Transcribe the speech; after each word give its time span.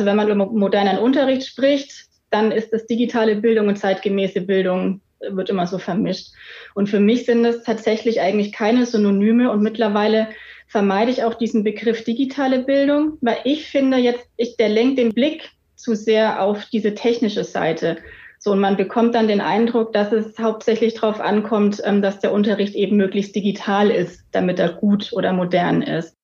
Also 0.00 0.08
wenn 0.08 0.16
man 0.16 0.30
über 0.30 0.46
modernen 0.46 0.96
Unterricht 0.96 1.46
spricht, 1.46 2.06
dann 2.30 2.52
ist 2.52 2.72
das 2.72 2.86
digitale 2.86 3.36
Bildung 3.36 3.68
und 3.68 3.76
zeitgemäße 3.76 4.40
Bildung 4.40 5.02
wird 5.20 5.50
immer 5.50 5.66
so 5.66 5.76
vermischt. 5.76 6.28
Und 6.74 6.88
für 6.88 7.00
mich 7.00 7.26
sind 7.26 7.42
das 7.42 7.64
tatsächlich 7.64 8.22
eigentlich 8.22 8.50
keine 8.50 8.86
Synonyme 8.86 9.50
und 9.50 9.60
mittlerweile 9.60 10.28
vermeide 10.68 11.10
ich 11.10 11.22
auch 11.22 11.34
diesen 11.34 11.64
Begriff 11.64 12.02
digitale 12.02 12.60
Bildung, 12.60 13.18
weil 13.20 13.36
ich 13.44 13.66
finde 13.66 13.98
jetzt, 13.98 14.26
ich, 14.38 14.56
der 14.56 14.70
lenkt 14.70 14.98
den 14.98 15.12
Blick 15.12 15.50
zu 15.76 15.94
sehr 15.94 16.42
auf 16.42 16.64
diese 16.72 16.94
technische 16.94 17.44
Seite. 17.44 17.98
So, 18.38 18.52
und 18.52 18.60
man 18.60 18.78
bekommt 18.78 19.14
dann 19.14 19.28
den 19.28 19.42
Eindruck, 19.42 19.92
dass 19.92 20.12
es 20.12 20.38
hauptsächlich 20.38 20.94
darauf 20.94 21.20
ankommt, 21.20 21.82
ähm, 21.84 22.00
dass 22.00 22.20
der 22.20 22.32
Unterricht 22.32 22.74
eben 22.74 22.96
möglichst 22.96 23.36
digital 23.36 23.90
ist, 23.90 24.24
damit 24.30 24.60
er 24.60 24.72
gut 24.72 25.12
oder 25.12 25.34
modern 25.34 25.82
ist. 25.82 26.16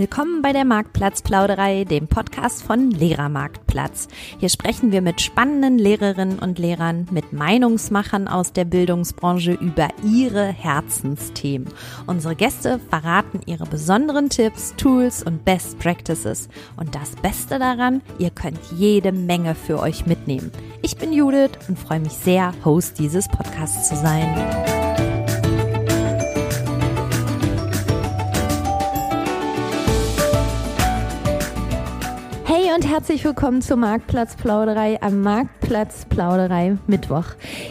Willkommen 0.00 0.40
bei 0.40 0.54
der 0.54 0.64
Marktplatzplauderei, 0.64 1.84
dem 1.84 2.08
Podcast 2.08 2.62
von 2.62 2.90
Lehrermarktplatz. 2.90 4.08
Hier 4.38 4.48
sprechen 4.48 4.92
wir 4.92 5.02
mit 5.02 5.20
spannenden 5.20 5.78
Lehrerinnen 5.78 6.38
und 6.38 6.58
Lehrern, 6.58 7.06
mit 7.10 7.34
Meinungsmachern 7.34 8.26
aus 8.26 8.54
der 8.54 8.64
Bildungsbranche 8.64 9.52
über 9.52 9.88
ihre 10.02 10.46
Herzensthemen. 10.46 11.68
Unsere 12.06 12.34
Gäste 12.34 12.80
verraten 12.88 13.40
ihre 13.44 13.66
besonderen 13.66 14.30
Tipps, 14.30 14.74
Tools 14.78 15.22
und 15.22 15.44
Best 15.44 15.78
Practices. 15.78 16.48
Und 16.78 16.94
das 16.94 17.14
Beste 17.16 17.58
daran, 17.58 18.00
ihr 18.18 18.30
könnt 18.30 18.58
jede 18.74 19.12
Menge 19.12 19.54
für 19.54 19.80
euch 19.80 20.06
mitnehmen. 20.06 20.50
Ich 20.80 20.96
bin 20.96 21.12
Judith 21.12 21.58
und 21.68 21.78
freue 21.78 22.00
mich 22.00 22.12
sehr, 22.12 22.54
Host 22.64 22.98
dieses 22.98 23.28
Podcasts 23.28 23.90
zu 23.90 23.96
sein. 23.96 24.89
Herzlich 33.00 33.24
willkommen 33.24 33.62
zur 33.62 33.78
Marktplatzplauderei 33.78 35.00
am 35.00 35.22
Marktplatzplauderei 35.22 36.76
Mittwoch. 36.86 37.24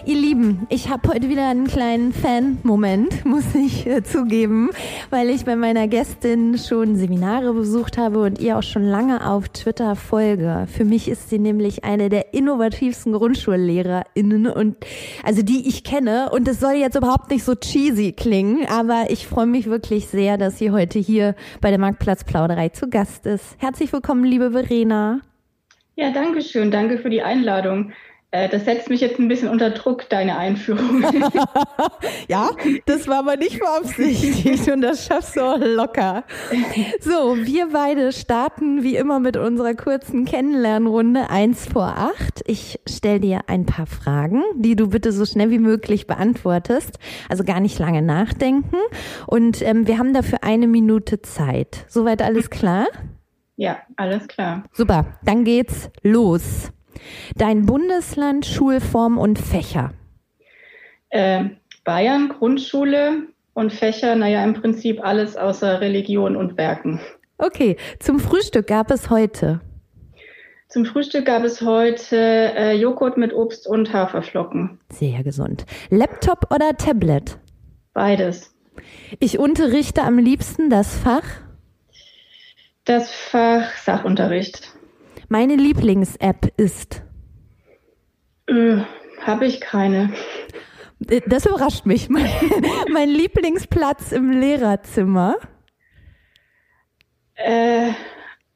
Ihr 0.03 0.15
Lieben, 0.15 0.65
ich 0.69 0.89
habe 0.89 1.07
heute 1.07 1.29
wieder 1.29 1.47
einen 1.47 1.67
kleinen 1.67 2.13
Fan-Moment, 2.13 3.25
muss 3.25 3.53
ich 3.53 3.85
äh, 3.85 4.01
zugeben, 4.01 4.71
weil 5.11 5.29
ich 5.29 5.45
bei 5.45 5.55
meiner 5.55 5.87
Gästin 5.87 6.57
schon 6.57 6.95
Seminare 6.95 7.53
besucht 7.53 7.99
habe 7.99 8.23
und 8.23 8.39
ihr 8.39 8.57
auch 8.57 8.63
schon 8.63 8.81
lange 8.81 9.23
auf 9.29 9.49
Twitter 9.49 9.95
folge. 9.95 10.65
Für 10.75 10.83
mich 10.83 11.07
ist 11.07 11.29
sie 11.29 11.37
nämlich 11.37 11.83
eine 11.83 12.09
der 12.09 12.33
innovativsten 12.33 13.13
GrundschullehrerInnen 13.13 14.47
und 14.47 14.77
also 15.23 15.43
die 15.43 15.67
ich 15.67 15.83
kenne 15.83 16.31
und 16.31 16.47
es 16.47 16.59
soll 16.59 16.73
jetzt 16.73 16.95
überhaupt 16.95 17.29
nicht 17.29 17.43
so 17.43 17.53
cheesy 17.53 18.13
klingen, 18.13 18.65
aber 18.67 19.11
ich 19.11 19.27
freue 19.27 19.45
mich 19.45 19.67
wirklich 19.67 20.07
sehr, 20.07 20.39
dass 20.39 20.57
sie 20.57 20.71
heute 20.71 20.97
hier 20.97 21.35
bei 21.61 21.69
der 21.69 21.79
Marktplatzplauderei 21.79 22.69
zu 22.69 22.89
Gast 22.89 23.27
ist. 23.27 23.43
Herzlich 23.59 23.93
willkommen, 23.93 24.23
liebe 24.23 24.49
Verena. 24.49 25.18
Ja, 25.99 26.11
danke 26.11 26.41
schön. 26.41 26.71
Danke 26.71 26.97
für 26.97 27.09
die 27.09 27.21
Einladung. 27.23 27.91
Äh, 28.31 28.47
das 28.47 28.63
setzt 28.63 28.89
mich 28.89 29.01
jetzt 29.01 29.19
ein 29.19 29.27
bisschen 29.27 29.49
unter 29.49 29.69
Druck, 29.71 30.07
deine 30.07 30.37
Einführung. 30.37 31.03
ja, 32.29 32.51
das 32.85 33.09
war 33.09 33.19
aber 33.19 33.35
nicht 33.35 33.59
beabsichtigt 33.59 34.71
und 34.73 34.79
das 34.79 35.05
schaffst 35.05 35.35
du 35.35 35.41
auch 35.41 35.57
locker. 35.59 36.23
So, 37.01 37.35
wir 37.35 37.71
beide 37.73 38.13
starten 38.13 38.81
wie 38.81 38.95
immer 38.95 39.19
mit 39.19 39.35
unserer 39.35 39.73
kurzen 39.73 40.23
Kennenlernrunde 40.23 41.29
eins 41.29 41.65
vor 41.65 41.87
acht. 41.87 42.43
Ich 42.47 42.79
stelle 42.87 43.19
dir 43.19 43.41
ein 43.47 43.65
paar 43.65 43.85
Fragen, 43.85 44.41
die 44.55 44.77
du 44.77 44.87
bitte 44.87 45.11
so 45.11 45.25
schnell 45.25 45.51
wie 45.51 45.59
möglich 45.59 46.07
beantwortest. 46.07 46.97
Also 47.27 47.43
gar 47.43 47.59
nicht 47.59 47.77
lange 47.77 48.01
nachdenken. 48.01 48.77
Und 49.27 49.61
ähm, 49.63 49.85
wir 49.85 49.97
haben 49.97 50.13
dafür 50.13 50.45
eine 50.45 50.67
Minute 50.67 51.21
Zeit. 51.21 51.83
Soweit 51.89 52.21
alles 52.21 52.49
klar? 52.49 52.87
Ja, 53.59 53.79
alles 53.97 54.25
klar. 54.29 54.63
Super, 54.71 55.19
dann 55.25 55.43
geht's 55.43 55.89
los. 56.01 56.71
Dein 57.35 57.65
Bundesland, 57.65 58.45
Schulform 58.45 59.17
und 59.17 59.37
Fächer. 59.37 59.91
Äh, 61.09 61.43
Bayern, 61.83 62.29
Grundschule 62.29 63.23
und 63.53 63.73
Fächer, 63.73 64.15
naja, 64.15 64.45
im 64.45 64.53
Prinzip 64.53 65.03
alles 65.03 65.35
außer 65.35 65.81
Religion 65.81 66.37
und 66.37 66.57
Werken. 66.57 67.01
Okay, 67.37 67.75
zum 67.99 68.21
Frühstück 68.21 68.67
gab 68.67 68.91
es 68.91 69.09
heute. 69.09 69.59
Zum 70.69 70.85
Frühstück 70.85 71.25
gab 71.25 71.43
es 71.43 71.61
heute 71.61 72.15
äh, 72.15 72.77
Joghurt 72.77 73.17
mit 73.17 73.33
Obst 73.33 73.67
und 73.67 73.91
Haferflocken. 73.91 74.79
Sehr 74.89 75.21
gesund. 75.21 75.65
Laptop 75.89 76.49
oder 76.55 76.77
Tablet? 76.77 77.37
Beides. 77.93 78.55
Ich 79.19 79.37
unterrichte 79.37 80.03
am 80.03 80.17
liebsten 80.17 80.69
das 80.69 80.95
Fach 80.95 81.48
das 82.85 83.11
Fach 83.11 83.75
Sachunterricht. 83.77 84.73
Meine 85.27 85.55
Lieblings-App 85.55 86.53
ist? 86.57 87.03
Äh, 88.47 88.77
Habe 89.21 89.45
ich 89.45 89.61
keine. 89.61 90.11
Äh, 91.07 91.21
das 91.27 91.45
überrascht 91.45 91.85
mich. 91.85 92.09
Mein, 92.09 92.29
mein 92.91 93.09
Lieblingsplatz 93.09 94.11
im 94.11 94.31
Lehrerzimmer? 94.31 95.35
Äh, 97.35 97.91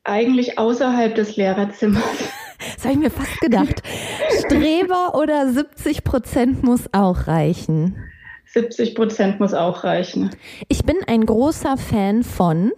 eigentlich 0.03 0.57
außerhalb 0.57 1.15
des 1.15 1.35
Lehrerzimmers. 1.35 2.03
Das 2.75 2.85
habe 2.85 2.93
ich 2.93 2.99
mir 2.99 3.09
fast 3.09 3.41
gedacht. 3.41 3.83
Streber 4.39 5.15
oder 5.15 5.49
70 5.49 6.05
Prozent 6.05 6.63
muss 6.63 6.87
auch 6.93 7.27
reichen? 7.27 7.97
70 8.45 8.95
Prozent 8.95 9.41
muss 9.41 9.53
auch 9.53 9.83
reichen. 9.83 10.29
Ich 10.69 10.85
bin 10.85 10.95
ein 11.05 11.25
großer 11.25 11.75
Fan 11.75 12.23
von 12.23 12.71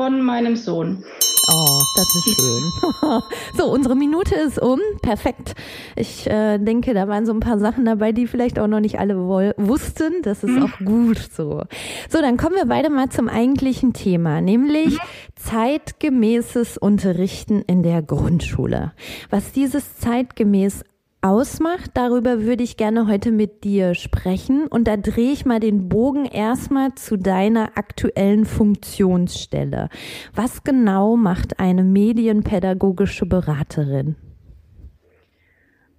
von 0.00 0.22
meinem 0.22 0.56
Sohn. 0.56 1.04
Oh, 1.52 1.78
das 1.94 2.14
ist 2.14 2.40
schön. 2.40 3.22
so, 3.54 3.70
unsere 3.70 3.94
Minute 3.94 4.34
ist 4.34 4.58
um. 4.58 4.80
Perfekt. 5.02 5.54
Ich 5.94 6.26
äh, 6.26 6.56
denke, 6.56 6.94
da 6.94 7.06
waren 7.06 7.26
so 7.26 7.34
ein 7.34 7.40
paar 7.40 7.58
Sachen 7.58 7.84
dabei, 7.84 8.12
die 8.12 8.26
vielleicht 8.26 8.58
auch 8.58 8.66
noch 8.66 8.80
nicht 8.80 8.98
alle 8.98 9.14
wussten. 9.18 10.22
Das 10.22 10.42
ist 10.42 10.52
mhm. 10.52 10.62
auch 10.62 10.78
gut 10.86 11.18
so. 11.18 11.64
So, 12.08 12.22
dann 12.22 12.38
kommen 12.38 12.56
wir 12.56 12.64
beide 12.64 12.88
mal 12.88 13.10
zum 13.10 13.28
eigentlichen 13.28 13.92
Thema, 13.92 14.40
nämlich 14.40 14.94
mhm. 14.94 15.00
zeitgemäßes 15.36 16.78
Unterrichten 16.78 17.60
in 17.66 17.82
der 17.82 18.00
Grundschule. 18.00 18.92
Was 19.28 19.52
dieses 19.52 19.98
zeitgemäß 19.98 20.82
ausmacht, 21.22 21.90
darüber 21.94 22.42
würde 22.42 22.62
ich 22.62 22.76
gerne 22.76 23.06
heute 23.06 23.30
mit 23.30 23.64
dir 23.64 23.94
sprechen. 23.94 24.66
Und 24.66 24.88
da 24.88 24.96
drehe 24.96 25.32
ich 25.32 25.44
mal 25.44 25.60
den 25.60 25.88
Bogen 25.88 26.24
erstmal 26.24 26.94
zu 26.94 27.16
deiner 27.16 27.76
aktuellen 27.76 28.44
Funktionsstelle. 28.44 29.88
Was 30.34 30.64
genau 30.64 31.16
macht 31.16 31.60
eine 31.60 31.84
medienpädagogische 31.84 33.26
Beraterin? 33.26 34.16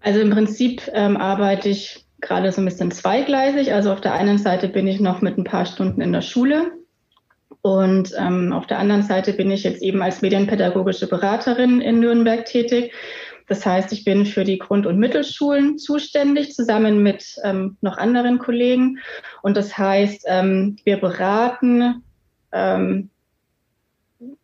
Also 0.01 0.19
im 0.19 0.31
Prinzip 0.31 0.89
ähm, 0.93 1.17
arbeite 1.17 1.69
ich 1.69 2.05
gerade 2.21 2.51
so 2.51 2.61
ein 2.61 2.65
bisschen 2.65 2.91
zweigleisig. 2.91 3.73
Also 3.73 3.91
auf 3.91 4.01
der 4.01 4.13
einen 4.13 4.37
Seite 4.37 4.67
bin 4.67 4.87
ich 4.87 4.99
noch 4.99 5.21
mit 5.21 5.37
ein 5.37 5.43
paar 5.43 5.65
Stunden 5.65 6.01
in 6.01 6.11
der 6.11 6.21
Schule 6.21 6.71
und 7.61 8.13
ähm, 8.17 8.53
auf 8.53 8.65
der 8.65 8.79
anderen 8.79 9.03
Seite 9.03 9.33
bin 9.33 9.51
ich 9.51 9.63
jetzt 9.63 9.83
eben 9.83 10.01
als 10.01 10.21
medienpädagogische 10.21 11.07
Beraterin 11.07 11.79
in 11.79 11.99
Nürnberg 11.99 12.45
tätig 12.45 12.91
das 13.51 13.65
heißt, 13.65 13.91
ich 13.91 14.05
bin 14.05 14.25
für 14.25 14.45
die 14.45 14.59
Grund- 14.59 14.85
und 14.85 14.97
Mittelschulen 14.97 15.77
zuständig, 15.77 16.53
zusammen 16.53 17.03
mit 17.03 17.35
ähm, 17.43 17.75
noch 17.81 17.97
anderen 17.97 18.39
Kollegen. 18.39 18.99
Und 19.41 19.57
das 19.57 19.77
heißt, 19.77 20.23
ähm, 20.25 20.77
wir 20.85 20.95
beraten, 20.95 22.01
ähm, 22.53 23.09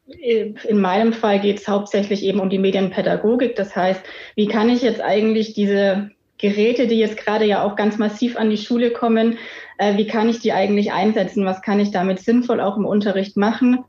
in 0.07 0.81
meinem 0.81 1.13
Fall 1.13 1.39
geht 1.39 1.59
es 1.59 1.69
hauptsächlich 1.69 2.21
eben 2.21 2.41
um 2.41 2.49
die 2.49 2.59
Medienpädagogik. 2.59 3.55
Das 3.55 3.77
heißt, 3.77 4.01
wie 4.35 4.49
kann 4.49 4.67
ich 4.67 4.81
jetzt 4.81 4.99
eigentlich 4.99 5.53
diese 5.53 6.11
Geräte, 6.37 6.87
die 6.87 6.99
jetzt 6.99 7.15
gerade 7.15 7.45
ja 7.45 7.63
auch 7.63 7.77
ganz 7.77 7.97
massiv 7.97 8.35
an 8.35 8.49
die 8.49 8.57
Schule 8.57 8.91
kommen, 8.91 9.37
äh, 9.77 9.95
wie 9.95 10.07
kann 10.07 10.27
ich 10.27 10.41
die 10.41 10.51
eigentlich 10.51 10.91
einsetzen? 10.91 11.45
Was 11.45 11.61
kann 11.61 11.79
ich 11.79 11.91
damit 11.91 12.19
sinnvoll 12.19 12.59
auch 12.59 12.75
im 12.75 12.85
Unterricht 12.85 13.37
machen? 13.37 13.85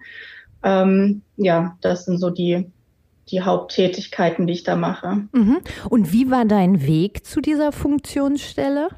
Ähm, 0.63 1.23
ja, 1.37 1.77
das 1.81 2.05
sind 2.05 2.19
so 2.19 2.31
die 2.31 2.71
die 3.31 3.43
Haupttätigkeiten, 3.43 4.47
die 4.47 4.55
ich 4.55 4.65
da 4.65 4.77
mache. 4.77 5.23
Mhm. 5.33 5.59
Und 5.89 6.13
wie 6.13 6.31
war 6.31 6.45
dein 6.45 6.87
Weg 6.87 7.25
zu 7.25 7.41
dieser 7.41 7.73
Funktionsstelle? 7.73 8.89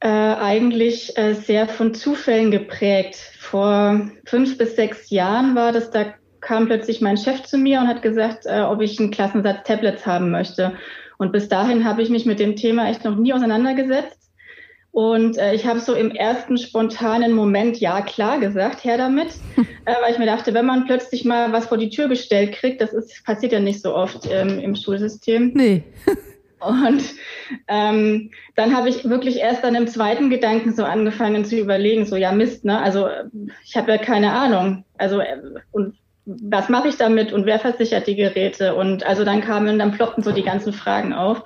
Äh, 0.00 0.08
eigentlich 0.08 1.16
äh, 1.16 1.34
sehr 1.34 1.68
von 1.68 1.94
Zufällen 1.94 2.50
geprägt. 2.50 3.16
Vor 3.38 4.08
fünf 4.26 4.58
bis 4.58 4.76
sechs 4.76 5.10
Jahren 5.10 5.54
war 5.54 5.72
das, 5.72 5.90
da 5.90 6.04
kam 6.40 6.66
plötzlich 6.66 7.00
mein 7.00 7.16
Chef 7.16 7.42
zu 7.44 7.56
mir 7.58 7.80
und 7.80 7.88
hat 7.88 8.02
gesagt, 8.02 8.46
äh, 8.46 8.60
ob 8.60 8.80
ich 8.82 9.00
einen 9.00 9.10
Klassensatz 9.10 9.66
Tablets 9.66 10.06
haben 10.06 10.30
möchte. 10.30 10.74
Und 11.18 11.32
bis 11.32 11.48
dahin 11.48 11.84
habe 11.84 12.02
ich 12.02 12.10
mich 12.10 12.26
mit 12.26 12.38
dem 12.38 12.56
Thema 12.56 12.88
echt 12.88 13.04
noch 13.04 13.16
nie 13.16 13.32
auseinandergesetzt. 13.32 14.25
Und 14.96 15.36
äh, 15.36 15.52
ich 15.52 15.66
habe 15.66 15.78
so 15.78 15.92
im 15.92 16.10
ersten 16.10 16.56
spontanen 16.56 17.34
Moment 17.34 17.78
ja 17.78 18.00
klar 18.00 18.40
gesagt, 18.40 18.82
her 18.82 18.96
damit, 18.96 19.28
äh, 19.84 19.92
weil 20.00 20.12
ich 20.12 20.18
mir 20.18 20.24
dachte, 20.24 20.54
wenn 20.54 20.64
man 20.64 20.86
plötzlich 20.86 21.26
mal 21.26 21.52
was 21.52 21.66
vor 21.66 21.76
die 21.76 21.90
Tür 21.90 22.08
gestellt 22.08 22.52
kriegt, 22.52 22.80
das 22.80 22.94
ist, 22.94 23.22
passiert 23.22 23.52
ja 23.52 23.60
nicht 23.60 23.82
so 23.82 23.94
oft 23.94 24.26
ähm, 24.30 24.58
im 24.58 24.74
Schulsystem. 24.74 25.52
Nee. 25.54 25.84
Und 26.60 27.02
ähm, 27.68 28.30
dann 28.54 28.74
habe 28.74 28.88
ich 28.88 29.06
wirklich 29.06 29.36
erst 29.36 29.64
dann 29.64 29.74
im 29.74 29.86
zweiten 29.86 30.30
Gedanken 30.30 30.72
so 30.72 30.84
angefangen 30.84 31.44
zu 31.44 31.58
überlegen, 31.58 32.06
so 32.06 32.16
ja 32.16 32.32
Mist, 32.32 32.64
ne? 32.64 32.80
Also 32.80 33.06
ich 33.66 33.76
habe 33.76 33.92
ja 33.92 33.98
keine 33.98 34.32
Ahnung. 34.32 34.86
Also 34.96 35.20
äh, 35.20 35.36
und 35.72 35.98
was 36.24 36.70
mache 36.70 36.88
ich 36.88 36.96
damit 36.96 37.34
und 37.34 37.44
wer 37.44 37.58
versichert 37.58 38.06
die 38.06 38.16
Geräte? 38.16 38.74
Und 38.74 39.04
also 39.04 39.24
dann 39.24 39.42
kamen, 39.42 39.78
dann 39.78 39.92
ploppten 39.92 40.24
so 40.24 40.32
die 40.32 40.42
ganzen 40.42 40.72
Fragen 40.72 41.12
auf. 41.12 41.44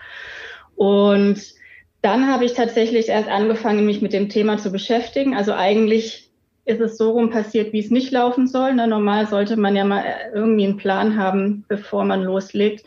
Und 0.77 1.59
dann 2.03 2.29
habe 2.29 2.45
ich 2.45 2.55
tatsächlich 2.55 3.09
erst 3.09 3.29
angefangen, 3.29 3.87
mich 3.87 4.01
mit 4.01 4.13
dem 4.13 4.29
Thema 4.29 4.59
zu 4.59 4.73
beschäftigen. 4.73 5.37
Also 5.37 5.53
eigentlich 5.53 6.31
ist 6.65 6.81
es 6.81 6.97
so 6.97 7.11
rum 7.11 7.31
passiert, 7.31 7.73
wie 7.73 7.81
es 7.81 7.91
nicht 7.91 8.11
laufen 8.11 8.47
soll. 8.47 8.75
Ne? 8.75 8.87
Normal 8.87 9.27
sollte 9.27 9.57
man 9.57 9.77
ja 9.77 9.85
mal 9.85 10.05
irgendwie 10.35 10.65
einen 10.65 10.77
Plan 10.77 11.19
haben, 11.19 11.65
bevor 11.69 12.05
man 12.05 12.23
loslegt. 12.23 12.85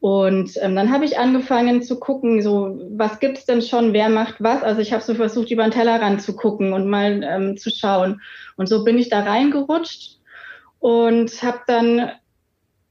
Und 0.00 0.52
ähm, 0.60 0.76
dann 0.76 0.92
habe 0.92 1.04
ich 1.04 1.18
angefangen 1.18 1.82
zu 1.82 1.98
gucken, 1.98 2.42
so 2.42 2.78
was 2.90 3.18
gibt's 3.18 3.46
denn 3.46 3.62
schon, 3.62 3.92
wer 3.92 4.08
macht 4.08 4.36
was. 4.38 4.62
Also 4.62 4.80
ich 4.80 4.92
habe 4.92 5.02
so 5.02 5.14
versucht, 5.14 5.50
über 5.50 5.64
den 5.64 5.72
Tellerrand 5.72 6.22
zu 6.22 6.36
gucken 6.36 6.72
und 6.72 6.88
mal 6.88 7.22
ähm, 7.24 7.56
zu 7.56 7.70
schauen. 7.70 8.20
Und 8.56 8.68
so 8.68 8.84
bin 8.84 8.98
ich 8.98 9.08
da 9.08 9.20
reingerutscht 9.20 10.18
und 10.78 11.42
habe 11.42 11.60
dann 11.66 12.10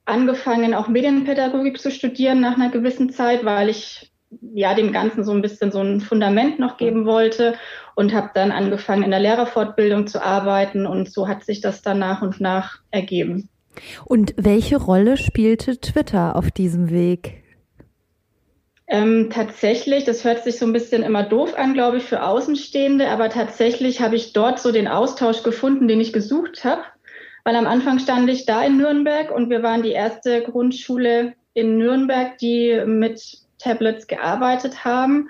angefangen, 0.06 0.74
auch 0.74 0.88
Medienpädagogik 0.88 1.80
zu 1.80 1.92
studieren 1.92 2.42
nach 2.42 2.56
einer 2.56 2.70
gewissen 2.70 3.12
Zeit, 3.12 3.46
weil 3.46 3.70
ich 3.70 4.12
ja 4.54 4.74
dem 4.74 4.92
Ganzen 4.92 5.24
so 5.24 5.32
ein 5.32 5.42
bisschen 5.42 5.72
so 5.72 5.80
ein 5.80 6.02
Fundament 6.02 6.60
noch 6.60 6.78
geben 6.78 7.06
wollte 7.06 7.56
und 7.96 8.14
habe 8.14 8.32
dann 8.34 8.52
angefangen 8.52 9.04
in 9.04 9.12
der 9.12 9.20
Lehrerfortbildung 9.20 10.08
zu 10.08 10.24
arbeiten 10.24 10.86
und 10.86 11.12
so 11.12 11.28
hat 11.28 11.44
sich 11.44 11.62
das 11.62 11.82
dann 11.82 12.00
nach 12.00 12.22
und 12.22 12.42
nach 12.42 12.80
ergeben. 12.92 13.50
Und 14.06 14.34
welche 14.38 14.78
Rolle 14.78 15.18
spielte 15.18 15.80
Twitter 15.80 16.36
auf 16.36 16.52
diesem 16.52 16.90
Weg? 16.90 17.44
Ähm, 18.88 19.30
tatsächlich, 19.32 20.04
das 20.04 20.24
hört 20.24 20.44
sich 20.44 20.60
so 20.60 20.66
ein 20.66 20.74
bisschen 20.74 21.02
immer 21.02 21.24
doof 21.24 21.58
an, 21.58 21.74
glaube 21.74 21.98
ich, 21.98 22.04
für 22.04 22.24
Außenstehende, 22.24 23.10
aber 23.10 23.30
tatsächlich 23.30 24.00
habe 24.00 24.16
ich 24.16 24.34
dort 24.34 24.60
so 24.60 24.72
den 24.72 24.88
Austausch 24.88 25.42
gefunden, 25.42 25.88
den 25.88 26.00
ich 26.00 26.14
gesucht 26.14 26.64
habe, 26.64 26.84
weil 27.44 27.56
am 27.56 27.66
Anfang 27.66 27.98
stand 27.98 28.30
ich 28.30 28.46
da 28.46 28.64
in 28.64 28.78
Nürnberg 28.78 29.32
und 29.32 29.50
wir 29.50 29.64
waren 29.64 29.82
die 29.82 29.92
erste 29.92 30.44
Grundschule 30.44 31.34
in 31.56 31.78
Nürnberg, 31.78 32.38
die 32.38 32.84
mit 32.86 33.45
Tablets 33.58 34.08
gearbeitet 34.08 34.86
haben. 34.86 35.30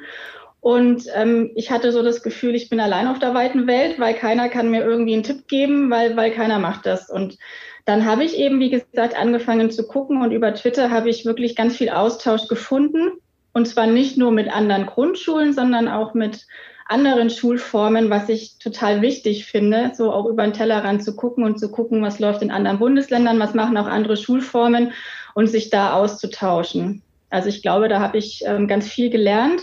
Und 0.61 1.03
ähm, 1.13 1.51
ich 1.53 1.69
hatte 1.69 1.91
so 1.91 2.01
das 2.01 2.23
Gefühl, 2.23 2.55
ich 2.55 2.69
bin 2.69 2.79
allein 2.79 3.07
auf 3.07 3.19
der 3.19 3.35
weiten 3.35 3.67
Welt, 3.67 3.99
weil 3.99 4.15
keiner 4.15 4.49
kann 4.49 4.71
mir 4.71 4.83
irgendwie 4.83 5.13
einen 5.13 5.23
Tipp 5.23 5.47
geben, 5.47 5.91
weil, 5.91 6.17
weil 6.17 6.31
keiner 6.31 6.57
macht 6.57 6.87
das. 6.87 7.09
Und 7.09 7.37
dann 7.85 8.05
habe 8.05 8.23
ich 8.23 8.35
eben, 8.37 8.59
wie 8.59 8.71
gesagt, 8.71 9.15
angefangen 9.15 9.69
zu 9.69 9.85
gucken 9.85 10.23
und 10.23 10.31
über 10.31 10.53
Twitter 10.55 10.89
habe 10.89 11.09
ich 11.09 11.23
wirklich 11.23 11.55
ganz 11.55 11.77
viel 11.77 11.89
Austausch 11.89 12.47
gefunden. 12.47 13.11
Und 13.53 13.67
zwar 13.67 13.85
nicht 13.85 14.17
nur 14.17 14.31
mit 14.31 14.51
anderen 14.51 14.87
Grundschulen, 14.87 15.53
sondern 15.53 15.87
auch 15.87 16.15
mit 16.15 16.47
anderen 16.87 17.29
Schulformen, 17.29 18.09
was 18.09 18.29
ich 18.29 18.57
total 18.57 19.01
wichtig 19.01 19.45
finde, 19.45 19.91
so 19.95 20.11
auch 20.11 20.25
über 20.25 20.43
den 20.43 20.53
Tellerrand 20.53 21.03
zu 21.03 21.15
gucken 21.15 21.43
und 21.43 21.59
zu 21.59 21.71
gucken, 21.71 22.01
was 22.01 22.19
läuft 22.19 22.41
in 22.41 22.51
anderen 22.51 22.79
Bundesländern, 22.79 23.39
was 23.39 23.53
machen 23.53 23.77
auch 23.77 23.87
andere 23.87 24.17
Schulformen 24.17 24.93
und 25.33 25.47
sich 25.47 25.69
da 25.69 25.93
auszutauschen. 25.93 27.01
Also 27.35 27.49
ich 27.49 27.61
glaube, 27.61 27.89
da 27.89 27.99
habe 27.99 28.17
ich 28.17 28.43
ähm, 28.45 28.65
ganz 28.65 28.87
viel 28.87 29.09
gelernt, 29.09 29.59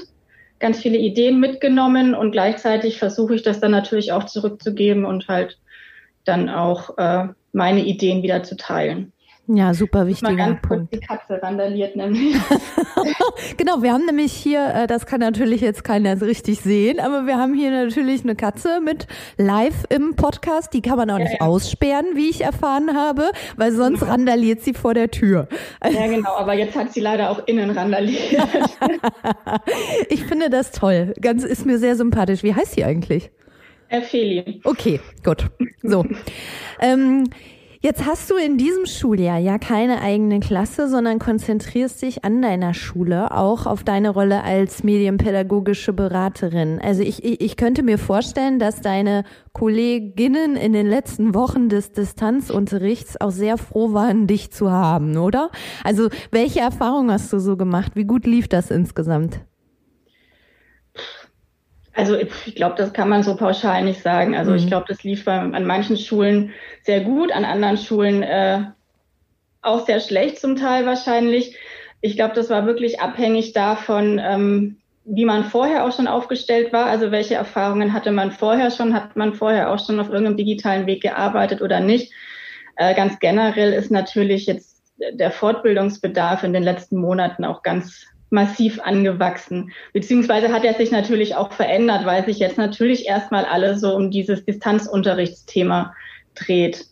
ganz 0.58 0.78
viele 0.78 0.98
Ideen 0.98 1.40
mitgenommen 1.40 2.14
und 2.14 2.30
gleichzeitig 2.30 2.98
versuche 2.98 3.34
ich 3.34 3.42
das 3.42 3.60
dann 3.60 3.70
natürlich 3.70 4.12
auch 4.12 4.24
zurückzugeben 4.24 5.06
und 5.06 5.26
halt 5.26 5.58
dann 6.26 6.50
auch 6.50 6.98
äh, 6.98 7.28
meine 7.54 7.82
Ideen 7.82 8.22
wieder 8.22 8.42
zu 8.42 8.58
teilen. 8.58 9.14
Ja, 9.48 9.74
super 9.74 10.06
wichtiger 10.06 10.30
mal 10.30 10.36
ganz 10.36 10.62
Punkt. 10.62 10.90
Kurz 10.90 11.00
die 11.00 11.06
Katze 11.06 11.42
randaliert 11.42 11.96
nämlich. 11.96 12.36
genau, 13.56 13.82
wir 13.82 13.92
haben 13.92 14.06
nämlich 14.06 14.32
hier, 14.32 14.72
äh, 14.72 14.86
das 14.86 15.04
kann 15.04 15.18
natürlich 15.18 15.60
jetzt 15.60 15.82
keiner 15.82 16.20
richtig 16.20 16.60
sehen, 16.60 17.00
aber 17.00 17.26
wir 17.26 17.38
haben 17.38 17.52
hier 17.52 17.72
natürlich 17.72 18.22
eine 18.22 18.36
Katze 18.36 18.80
mit 18.80 19.08
live 19.38 19.84
im 19.88 20.14
Podcast. 20.14 20.72
Die 20.74 20.80
kann 20.80 20.96
man 20.96 21.10
auch 21.10 21.18
ja, 21.18 21.24
nicht 21.24 21.40
ja. 21.40 21.46
aussperren, 21.46 22.06
wie 22.14 22.30
ich 22.30 22.42
erfahren 22.42 22.96
habe, 22.96 23.32
weil 23.56 23.72
sonst 23.72 24.02
ja. 24.02 24.08
randaliert 24.08 24.60
sie 24.60 24.74
vor 24.74 24.94
der 24.94 25.10
Tür. 25.10 25.48
Ja, 25.82 26.06
genau, 26.06 26.36
aber 26.36 26.54
jetzt 26.54 26.76
hat 26.76 26.92
sie 26.92 27.00
leider 27.00 27.28
auch 27.30 27.44
innen 27.46 27.70
randaliert. 27.70 28.48
ich 30.08 30.22
finde 30.24 30.50
das 30.50 30.70
toll. 30.70 31.14
Ganz 31.20 31.42
ist 31.42 31.66
mir 31.66 31.78
sehr 31.78 31.96
sympathisch. 31.96 32.44
Wie 32.44 32.54
heißt 32.54 32.72
sie 32.74 32.84
eigentlich? 32.84 33.30
Feli. 34.00 34.60
Okay, 34.64 35.00
gut. 35.22 35.50
So. 35.82 36.06
ähm, 36.80 37.28
Jetzt 37.84 38.06
hast 38.06 38.30
du 38.30 38.36
in 38.36 38.58
diesem 38.58 38.86
Schuljahr 38.86 39.38
ja 39.38 39.58
keine 39.58 40.02
eigene 40.02 40.38
Klasse, 40.38 40.88
sondern 40.88 41.18
konzentrierst 41.18 42.00
dich 42.00 42.24
an 42.24 42.40
deiner 42.40 42.74
Schule 42.74 43.36
auch 43.36 43.66
auf 43.66 43.82
deine 43.82 44.10
Rolle 44.10 44.44
als 44.44 44.84
medienpädagogische 44.84 45.92
Beraterin. 45.92 46.78
Also 46.80 47.02
ich, 47.02 47.24
ich, 47.24 47.40
ich 47.40 47.56
könnte 47.56 47.82
mir 47.82 47.98
vorstellen, 47.98 48.60
dass 48.60 48.82
deine 48.82 49.24
Kolleginnen 49.52 50.54
in 50.54 50.72
den 50.72 50.86
letzten 50.86 51.34
Wochen 51.34 51.68
des 51.68 51.90
Distanzunterrichts 51.90 53.20
auch 53.20 53.32
sehr 53.32 53.58
froh 53.58 53.92
waren, 53.92 54.28
dich 54.28 54.52
zu 54.52 54.70
haben, 54.70 55.16
oder? 55.16 55.50
Also 55.82 56.08
welche 56.30 56.60
Erfahrungen 56.60 57.10
hast 57.10 57.32
du 57.32 57.40
so 57.40 57.56
gemacht? 57.56 57.96
Wie 57.96 58.04
gut 58.04 58.26
lief 58.26 58.46
das 58.46 58.70
insgesamt? 58.70 59.40
Also 61.94 62.16
ich 62.16 62.54
glaube, 62.54 62.76
das 62.76 62.92
kann 62.92 63.08
man 63.08 63.22
so 63.22 63.36
pauschal 63.36 63.84
nicht 63.84 64.02
sagen. 64.02 64.34
Also 64.34 64.52
mhm. 64.52 64.56
ich 64.56 64.66
glaube, 64.66 64.86
das 64.88 65.04
lief 65.04 65.24
bei, 65.24 65.38
an 65.38 65.66
manchen 65.66 65.96
Schulen 65.98 66.52
sehr 66.82 67.00
gut, 67.00 67.32
an 67.32 67.44
anderen 67.44 67.76
Schulen 67.76 68.22
äh, 68.22 68.62
auch 69.60 69.86
sehr 69.86 70.00
schlecht 70.00 70.38
zum 70.38 70.56
Teil 70.56 70.86
wahrscheinlich. 70.86 71.56
Ich 72.00 72.16
glaube, 72.16 72.34
das 72.34 72.50
war 72.50 72.66
wirklich 72.66 73.00
abhängig 73.00 73.52
davon, 73.52 74.18
ähm, 74.18 74.78
wie 75.04 75.24
man 75.24 75.44
vorher 75.44 75.84
auch 75.84 75.94
schon 75.94 76.08
aufgestellt 76.08 76.72
war. 76.72 76.86
Also 76.86 77.10
welche 77.10 77.34
Erfahrungen 77.34 77.92
hatte 77.92 78.10
man 78.10 78.32
vorher 78.32 78.70
schon? 78.70 78.94
Hat 78.94 79.16
man 79.16 79.34
vorher 79.34 79.70
auch 79.70 79.84
schon 79.84 80.00
auf 80.00 80.08
irgendeinem 80.08 80.36
digitalen 80.36 80.86
Weg 80.86 81.02
gearbeitet 81.02 81.60
oder 81.60 81.80
nicht? 81.80 82.12
Äh, 82.76 82.94
ganz 82.94 83.18
generell 83.18 83.72
ist 83.72 83.90
natürlich 83.90 84.46
jetzt 84.46 84.82
der 85.12 85.30
Fortbildungsbedarf 85.30 86.42
in 86.42 86.52
den 86.52 86.62
letzten 86.62 86.96
Monaten 86.96 87.44
auch 87.44 87.62
ganz 87.62 88.06
massiv 88.32 88.80
angewachsen. 88.80 89.72
Beziehungsweise 89.92 90.52
hat 90.52 90.64
er 90.64 90.74
sich 90.74 90.90
natürlich 90.90 91.34
auch 91.36 91.52
verändert, 91.52 92.06
weil 92.06 92.24
sich 92.24 92.38
jetzt 92.38 92.58
natürlich 92.58 93.06
erstmal 93.06 93.44
alle 93.44 93.78
so 93.78 93.94
um 93.94 94.10
dieses 94.10 94.44
Distanzunterrichtsthema 94.44 95.94
dreht. 96.34 96.86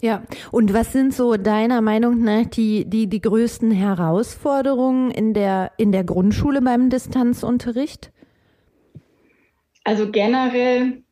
Ja, 0.00 0.22
und 0.50 0.74
was 0.74 0.92
sind 0.92 1.14
so 1.14 1.36
deiner 1.36 1.80
Meinung 1.80 2.22
nach 2.22 2.44
die, 2.44 2.84
die, 2.84 3.06
die 3.06 3.22
größten 3.22 3.70
Herausforderungen 3.70 5.10
in 5.10 5.32
der, 5.32 5.72
in 5.78 5.92
der 5.92 6.04
Grundschule 6.04 6.60
beim 6.60 6.90
Distanzunterricht? 6.90 8.12
Also 9.82 10.10
generell 10.10 11.03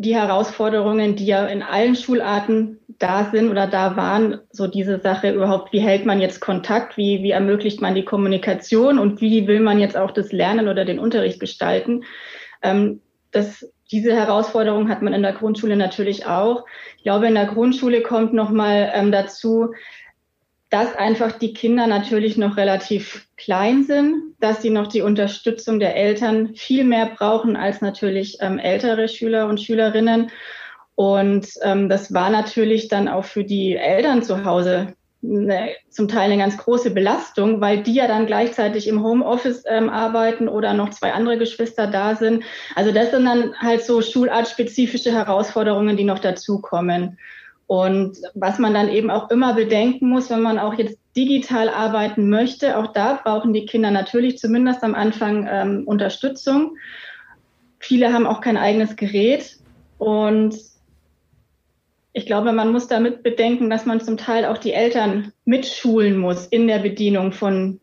die 0.00 0.14
Herausforderungen, 0.14 1.14
die 1.14 1.26
ja 1.26 1.44
in 1.44 1.62
allen 1.62 1.94
Schularten 1.94 2.78
da 2.98 3.28
sind 3.30 3.50
oder 3.50 3.66
da 3.66 3.96
waren, 3.96 4.40
so 4.50 4.66
diese 4.66 4.98
Sache 4.98 5.30
überhaupt, 5.30 5.74
wie 5.74 5.80
hält 5.80 6.06
man 6.06 6.22
jetzt 6.22 6.40
Kontakt, 6.40 6.96
wie, 6.96 7.22
wie 7.22 7.32
ermöglicht 7.32 7.82
man 7.82 7.94
die 7.94 8.04
Kommunikation 8.04 8.98
und 8.98 9.20
wie 9.20 9.46
will 9.46 9.60
man 9.60 9.78
jetzt 9.78 9.98
auch 9.98 10.10
das 10.10 10.32
Lernen 10.32 10.68
oder 10.68 10.86
den 10.86 10.98
Unterricht 10.98 11.38
gestalten. 11.38 12.04
Ähm, 12.62 13.02
das, 13.30 13.70
diese 13.92 14.14
Herausforderung 14.14 14.88
hat 14.88 15.02
man 15.02 15.12
in 15.12 15.22
der 15.22 15.34
Grundschule 15.34 15.76
natürlich 15.76 16.24
auch. 16.24 16.64
Ich 16.96 17.02
glaube, 17.02 17.26
in 17.26 17.34
der 17.34 17.46
Grundschule 17.46 18.02
kommt 18.02 18.32
nochmal 18.32 18.90
ähm, 18.94 19.12
dazu, 19.12 19.74
dass 20.70 20.94
einfach 20.94 21.32
die 21.32 21.52
Kinder 21.52 21.88
natürlich 21.88 22.36
noch 22.36 22.56
relativ 22.56 23.26
klein 23.36 23.82
sind, 23.82 24.36
dass 24.38 24.62
sie 24.62 24.70
noch 24.70 24.86
die 24.86 25.02
Unterstützung 25.02 25.80
der 25.80 25.96
Eltern 25.96 26.54
viel 26.54 26.84
mehr 26.84 27.06
brauchen 27.06 27.56
als 27.56 27.80
natürlich 27.80 28.38
ähm, 28.40 28.58
ältere 28.58 29.08
Schüler 29.08 29.48
und 29.48 29.60
Schülerinnen. 29.60 30.30
Und 30.94 31.48
ähm, 31.62 31.88
das 31.88 32.14
war 32.14 32.30
natürlich 32.30 32.88
dann 32.88 33.08
auch 33.08 33.24
für 33.24 33.42
die 33.42 33.74
Eltern 33.74 34.22
zu 34.22 34.44
Hause 34.44 34.94
eine, 35.22 35.70
zum 35.88 36.08
Teil 36.08 36.30
eine 36.30 36.38
ganz 36.38 36.56
große 36.56 36.92
Belastung, 36.92 37.60
weil 37.60 37.82
die 37.82 37.94
ja 37.94 38.06
dann 38.06 38.26
gleichzeitig 38.26 38.86
im 38.86 39.02
Homeoffice 39.02 39.64
ähm, 39.66 39.90
arbeiten 39.90 40.48
oder 40.48 40.72
noch 40.72 40.90
zwei 40.90 41.12
andere 41.12 41.36
Geschwister 41.36 41.88
da 41.88 42.14
sind. 42.14 42.44
Also 42.76 42.92
das 42.92 43.10
sind 43.10 43.24
dann 43.24 43.54
halt 43.58 43.84
so 43.84 44.02
schulartspezifische 44.02 45.10
Herausforderungen, 45.12 45.96
die 45.96 46.04
noch 46.04 46.20
dazukommen. 46.20 47.18
Und 47.70 48.16
was 48.34 48.58
man 48.58 48.74
dann 48.74 48.88
eben 48.88 49.12
auch 49.12 49.30
immer 49.30 49.54
bedenken 49.54 50.08
muss, 50.08 50.28
wenn 50.28 50.42
man 50.42 50.58
auch 50.58 50.74
jetzt 50.74 50.98
digital 51.16 51.68
arbeiten 51.68 52.28
möchte, 52.28 52.76
auch 52.76 52.88
da 52.88 53.20
brauchen 53.22 53.52
die 53.52 53.64
Kinder 53.64 53.92
natürlich 53.92 54.38
zumindest 54.38 54.82
am 54.82 54.96
Anfang 54.96 55.46
ähm, 55.48 55.84
Unterstützung. 55.86 56.76
Viele 57.78 58.12
haben 58.12 58.26
auch 58.26 58.40
kein 58.40 58.56
eigenes 58.56 58.96
Gerät 58.96 59.56
und 59.98 60.56
ich 62.12 62.26
glaube, 62.26 62.50
man 62.50 62.72
muss 62.72 62.88
damit 62.88 63.22
bedenken, 63.22 63.70
dass 63.70 63.86
man 63.86 64.00
zum 64.00 64.16
Teil 64.16 64.46
auch 64.46 64.58
die 64.58 64.72
Eltern 64.72 65.32
mitschulen 65.44 66.18
muss 66.18 66.46
in 66.46 66.66
der 66.66 66.80
Bedienung 66.80 67.30
von 67.30 67.78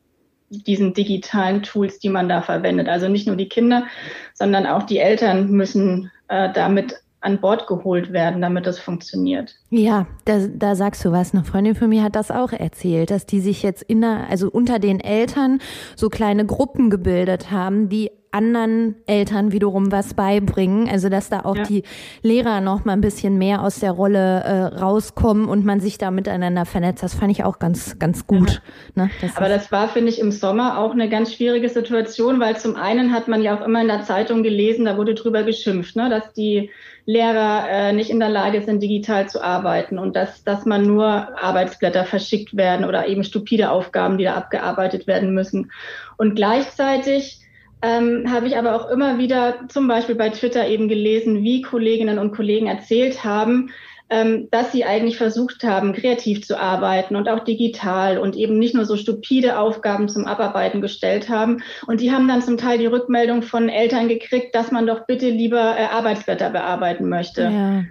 diesen 0.49 0.95
digitalen 0.95 1.63
Tools, 1.63 1.99
die 1.99 2.09
man 2.09 2.27
da 2.27 2.41
verwendet. 2.41 2.89
Also 2.89 3.07
nicht 3.07 3.25
nur 3.25 3.37
die 3.37 3.47
Kinder, 3.47 3.85
sondern 4.33 4.65
auch 4.65 4.83
die 4.83 4.97
Eltern 4.97 5.49
müssen 5.49 6.11
äh, 6.27 6.51
damit 6.51 6.99
an 7.19 7.41
Bord 7.41 7.67
geholt 7.67 8.13
werden, 8.13 8.41
damit 8.41 8.67
das 8.67 8.79
funktioniert. 8.79 9.55
Ja, 9.69 10.07
da, 10.25 10.47
da 10.47 10.75
sagst 10.75 11.03
du 11.03 11.11
was. 11.11 11.33
Eine 11.33 11.43
Freundin 11.43 11.75
von 11.75 11.89
mir 11.89 12.03
hat 12.03 12.15
das 12.15 12.31
auch 12.31 12.51
erzählt, 12.51 13.09
dass 13.09 13.25
die 13.25 13.39
sich 13.39 13.63
jetzt 13.63 13.81
inner, 13.83 14.27
also 14.29 14.49
unter 14.49 14.79
den 14.79 14.99
Eltern 14.99 15.59
so 15.95 16.09
kleine 16.09 16.45
Gruppen 16.45 16.89
gebildet 16.89 17.51
haben, 17.51 17.89
die 17.89 18.11
anderen 18.31 18.95
Eltern 19.05 19.51
wiederum 19.51 19.91
was 19.91 20.13
beibringen. 20.13 20.89
Also 20.89 21.09
dass 21.09 21.29
da 21.29 21.41
auch 21.45 21.55
ja. 21.55 21.63
die 21.63 21.83
Lehrer 22.21 22.61
noch 22.61 22.85
mal 22.85 22.93
ein 22.93 23.01
bisschen 23.01 23.37
mehr 23.37 23.61
aus 23.63 23.79
der 23.79 23.91
Rolle 23.91 24.43
äh, 24.43 24.63
rauskommen 24.77 25.47
und 25.47 25.65
man 25.65 25.79
sich 25.79 25.97
da 25.97 26.11
miteinander 26.11 26.65
vernetzt. 26.65 27.03
Das 27.03 27.13
fand 27.13 27.31
ich 27.31 27.43
auch 27.43 27.59
ganz, 27.59 27.99
ganz 27.99 28.27
gut. 28.27 28.61
Ja. 28.95 29.03
Ne? 29.03 29.09
Das 29.21 29.37
Aber 29.37 29.49
das 29.49 29.71
war, 29.71 29.87
finde 29.87 30.09
ich, 30.09 30.19
im 30.19 30.31
Sommer 30.31 30.77
auch 30.79 30.91
eine 30.91 31.09
ganz 31.09 31.33
schwierige 31.33 31.69
Situation, 31.69 32.39
weil 32.39 32.57
zum 32.57 32.75
einen 32.75 33.13
hat 33.13 33.27
man 33.27 33.41
ja 33.41 33.57
auch 33.57 33.65
immer 33.65 33.81
in 33.81 33.87
der 33.87 34.03
Zeitung 34.03 34.43
gelesen, 34.43 34.85
da 34.85 34.97
wurde 34.97 35.15
drüber 35.15 35.43
geschimpft, 35.43 35.95
ne, 35.95 36.09
dass 36.09 36.33
die 36.33 36.69
Lehrer 37.05 37.69
äh, 37.69 37.93
nicht 37.93 38.09
in 38.09 38.19
der 38.19 38.27
Lage 38.27 38.61
sind, 38.61 38.83
digital 38.83 39.29
zu 39.29 39.41
arbeiten 39.41 39.97
und 39.97 40.17
dass, 40.17 40.43
dass 40.43 40.65
man 40.65 40.85
nur 40.85 41.07
Arbeitsblätter 41.41 42.03
verschickt 42.03 42.57
werden 42.57 42.85
oder 42.85 43.07
eben 43.07 43.23
stupide 43.23 43.71
Aufgaben, 43.71 44.17
die 44.17 44.25
da 44.25 44.35
abgearbeitet 44.35 45.07
werden 45.07 45.33
müssen. 45.33 45.71
Und 46.17 46.35
gleichzeitig 46.35 47.46
ähm, 47.81 48.31
habe 48.31 48.47
ich 48.47 48.57
aber 48.57 48.75
auch 48.75 48.89
immer 48.89 49.17
wieder 49.17 49.67
zum 49.67 49.87
Beispiel 49.87 50.15
bei 50.15 50.29
Twitter 50.29 50.67
eben 50.67 50.87
gelesen, 50.87 51.43
wie 51.43 51.61
Kolleginnen 51.61 52.19
und 52.19 52.35
Kollegen 52.35 52.67
erzählt 52.67 53.23
haben, 53.23 53.69
ähm, 54.09 54.47
dass 54.51 54.71
sie 54.71 54.85
eigentlich 54.85 55.17
versucht 55.17 55.63
haben, 55.63 55.93
kreativ 55.93 56.45
zu 56.45 56.57
arbeiten 56.57 57.15
und 57.15 57.27
auch 57.27 57.43
digital 57.43 58.17
und 58.17 58.35
eben 58.35 58.57
nicht 58.57 58.73
nur 58.73 58.85
so 58.85 58.95
stupide 58.95 59.59
Aufgaben 59.59 60.07
zum 60.07 60.25
Abarbeiten 60.25 60.81
gestellt 60.81 61.29
haben. 61.29 61.61
Und 61.87 61.99
die 62.01 62.11
haben 62.11 62.27
dann 62.27 62.41
zum 62.41 62.57
Teil 62.57 62.77
die 62.77 62.85
Rückmeldung 62.85 63.41
von 63.41 63.69
Eltern 63.69 64.07
gekriegt, 64.07 64.55
dass 64.55 64.71
man 64.71 64.87
doch 64.87 65.05
bitte 65.05 65.29
lieber 65.29 65.77
äh, 65.77 65.85
Arbeitsblätter 65.85 66.49
bearbeiten 66.49 67.09
möchte. 67.09 67.43
Ja. 67.43 67.83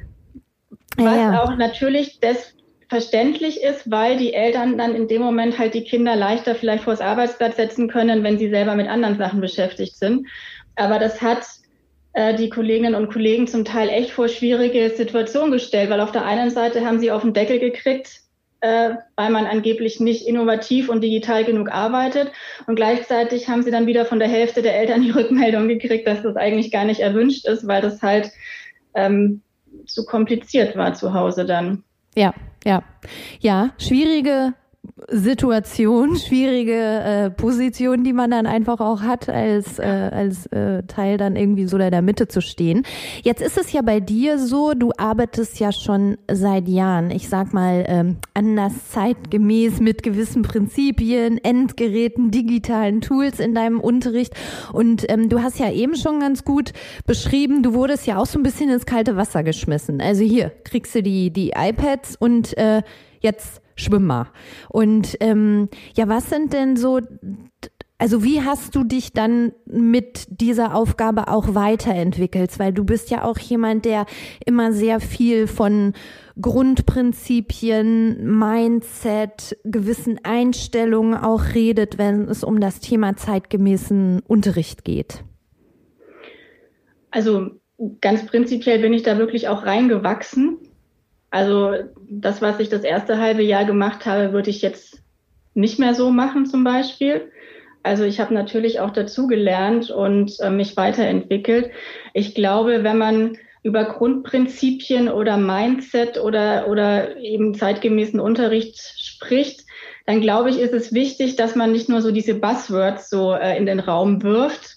Was 0.97 1.17
ja. 1.17 1.43
auch 1.43 1.57
natürlich 1.57 2.21
des, 2.21 2.56
verständlich 2.89 3.63
ist, 3.63 3.91
weil 3.91 4.17
die 4.17 4.33
Eltern 4.33 4.79
dann 4.79 4.95
in 4.95 5.09
dem 5.09 5.23
Moment 5.23 5.59
halt 5.59 5.75
die 5.75 5.85
Kinder 5.85 6.15
leichter 6.15 6.55
vielleicht 6.55 6.85
vors 6.85 7.01
Arbeitsblatt 7.01 7.57
setzen 7.57 7.89
können, 7.89 8.23
wenn 8.23 8.39
sie 8.39 8.49
selber 8.49 8.75
mit 8.75 8.89
anderen 8.89 9.19
Sachen 9.19 9.41
beschäftigt 9.41 9.97
sind. 9.97 10.27
Aber 10.77 10.99
das 10.99 11.21
hat 11.21 11.47
äh, 12.13 12.35
die 12.35 12.49
Kolleginnen 12.49 12.95
und 12.95 13.13
Kollegen 13.13 13.47
zum 13.47 13.65
Teil 13.65 13.89
echt 13.89 14.11
vor 14.11 14.29
schwierige 14.29 14.91
Situationen 14.91 15.53
gestellt, 15.53 15.91
weil 15.91 16.01
auf 16.01 16.13
der 16.13 16.25
einen 16.25 16.51
Seite 16.51 16.87
haben 16.87 17.01
sie 17.01 17.11
auf 17.11 17.23
den 17.23 17.35
Deckel 17.35 17.59
gekriegt, 17.59 18.21
äh, 18.61 18.95
weil 19.17 19.31
man 19.31 19.47
angeblich 19.47 19.99
nicht 19.99 20.27
innovativ 20.27 20.89
und 20.89 21.03
digital 21.03 21.45
genug 21.45 21.71
arbeitet. 21.71 22.31
Und 22.69 22.77
gleichzeitig 22.77 23.49
haben 23.49 23.63
sie 23.63 23.73
dann 23.73 23.87
wieder 23.87 24.05
von 24.05 24.21
der 24.21 24.29
Hälfte 24.29 24.63
der 24.63 24.79
Eltern 24.79 25.03
die 25.03 25.11
Rückmeldung 25.11 25.67
gekriegt, 25.67 26.07
dass 26.07 26.23
das 26.23 26.37
eigentlich 26.37 26.71
gar 26.71 26.85
nicht 26.85 27.01
erwünscht 27.01 27.49
ist, 27.49 27.67
weil 27.67 27.83
das 27.83 28.01
halt 28.01 28.31
ähm, 28.95 29.43
zu 29.87 30.07
kompliziert 30.07 30.77
war 30.77 30.95
zu 30.95 31.13
Hause 31.13 31.45
dann. 31.45 31.83
Ja, 32.15 32.33
ja, 32.65 32.83
ja, 33.41 33.71
schwierige 33.79 34.55
Situation, 35.09 36.17
schwierige 36.17 36.73
äh, 36.73 37.31
Position, 37.31 38.03
die 38.03 38.15
man 38.15 38.31
dann 38.31 38.47
einfach 38.47 38.81
auch 38.81 39.03
hat, 39.03 39.29
als, 39.29 39.79
äh, 39.79 39.83
als 39.83 40.47
äh, 40.47 40.85
Teil 40.85 41.19
dann 41.19 41.37
irgendwie 41.37 41.67
so 41.67 41.77
in 41.77 41.91
der 41.91 42.01
Mitte 42.01 42.29
zu 42.29 42.41
stehen. 42.41 42.83
Jetzt 43.23 43.43
ist 43.43 43.59
es 43.59 43.73
ja 43.73 43.83
bei 43.83 44.01
dir 44.01 44.39
so, 44.39 44.73
du 44.73 44.93
arbeitest 44.97 45.61
ja 45.61 45.71
schon 45.71 46.17
seit 46.33 46.67
Jahren, 46.67 47.11
ich 47.11 47.29
sag 47.29 47.53
mal, 47.53 47.85
ähm, 47.87 48.17
anders 48.33 48.73
zeitgemäß 48.91 49.81
mit 49.81 50.03
gewissen 50.03 50.41
Prinzipien, 50.41 51.45
Endgeräten, 51.45 52.31
digitalen 52.31 53.03
Tools 53.03 53.39
in 53.39 53.55
deinem 53.55 53.81
Unterricht. 53.81 54.33
Und 54.73 55.05
ähm, 55.11 55.29
du 55.29 55.43
hast 55.43 55.59
ja 55.59 55.71
eben 55.71 55.97
schon 55.97 56.21
ganz 56.21 56.43
gut 56.43 56.73
beschrieben, 57.07 57.63
du 57.63 57.75
wurdest 57.75 58.07
ja 58.07 58.17
auch 58.17 58.27
so 58.27 58.39
ein 58.39 58.43
bisschen 58.43 58.71
ins 58.71 58.87
kalte 58.87 59.15
Wasser 59.17 59.43
geschmissen. 59.43 60.01
Also 60.01 60.25
hier 60.25 60.53
kriegst 60.65 60.95
du 60.95 61.03
die, 61.03 61.31
die 61.31 61.53
iPads 61.55 62.17
und 62.17 62.57
äh, 62.57 62.81
jetzt 63.21 63.63
Schwimmer. 63.77 64.33
Und 64.69 65.17
ähm, 65.21 65.69
ja, 65.95 66.09
was 66.09 66.31
sind 66.31 66.53
denn 66.53 66.77
so, 66.77 67.01
also 67.99 68.25
wie 68.25 68.43
hast 68.43 68.75
du 68.75 68.85
dich 68.85 69.13
dann 69.13 69.53
mit 69.67 70.27
dieser 70.29 70.75
Aufgabe 70.75 71.29
auch 71.29 71.55
weiterentwickelt? 71.55 72.59
Weil 72.59 72.73
du 72.73 72.85
bist 72.85 73.11
ja 73.11 73.25
auch 73.25 73.39
jemand, 73.39 73.85
der 73.85 74.07
immer 74.45 74.73
sehr 74.73 75.01
viel 75.01 75.47
von 75.47 75.93
Grundprinzipien, 76.41 78.39
Mindset, 78.39 79.59
gewissen 79.65 80.21
Einstellungen 80.23 81.15
auch 81.15 81.55
redet, 81.55 81.99
wenn 81.99 82.29
es 82.29 82.45
um 82.45 82.61
das 82.61 82.81
Thema 82.81 83.17
zeitgemäßen 83.17 84.21
Unterricht 84.27 84.85
geht. 84.85 85.23
Also 87.11 87.51
ganz 88.01 88.27
prinzipiell 88.27 88.81
bin 88.81 88.93
ich 88.93 89.03
da 89.03 89.17
wirklich 89.19 89.49
auch 89.49 89.65
reingewachsen. 89.65 90.59
Also 91.31 91.75
das, 92.09 92.41
was 92.41 92.61
ich 92.61 92.69
das 92.69 92.83
erste 92.83 93.19
halbe 93.19 93.43
Jahr 93.43 93.65
gemacht 93.65 94.07
habe, 94.07 94.33
würde 94.33 94.51
ich 94.51 94.63
jetzt 94.63 95.03
nicht 95.55 95.79
mehr 95.79 95.95
so 95.95 96.11
machen 96.11 96.47
zum 96.47 96.65
Beispiel. 96.65 97.33
Also 97.83 98.05
ich 98.05 98.21
habe 98.21 98.35
natürlich 98.35 98.81
auch 98.81 98.91
dazu 98.91 99.27
gelernt 99.27 99.91
und 99.91 100.39
äh, 100.41 100.51
mich 100.51 100.77
weiterentwickelt. 100.77 101.71
Ich 102.15 102.35
glaube, 102.35 102.83
wenn 102.83 102.99
man 102.99 103.39
über 103.63 103.85
Grundprinzipien 103.85 105.09
oder 105.09 105.37
Mindset 105.37 106.19
oder, 106.19 106.69
oder 106.69 107.17
eben 107.17 107.55
zeitgemäßen 107.55 108.21
Unterricht 108.21 108.79
spricht, 108.79 109.65
dann 110.05 110.21
glaube 110.21 110.51
ich, 110.51 110.61
ist 110.61 110.73
es 110.73 110.93
wichtig, 110.93 111.37
dass 111.37 111.57
man 111.57 111.73
nicht 111.73 111.89
nur 111.89 112.01
so 112.01 112.13
diese 112.13 112.35
Buzzwords 112.35 113.11
so 113.11 113.35
äh, 113.35 113.57
in 113.57 113.67
den 113.67 113.81
Raum 113.81 114.23
wirft, 114.23 114.76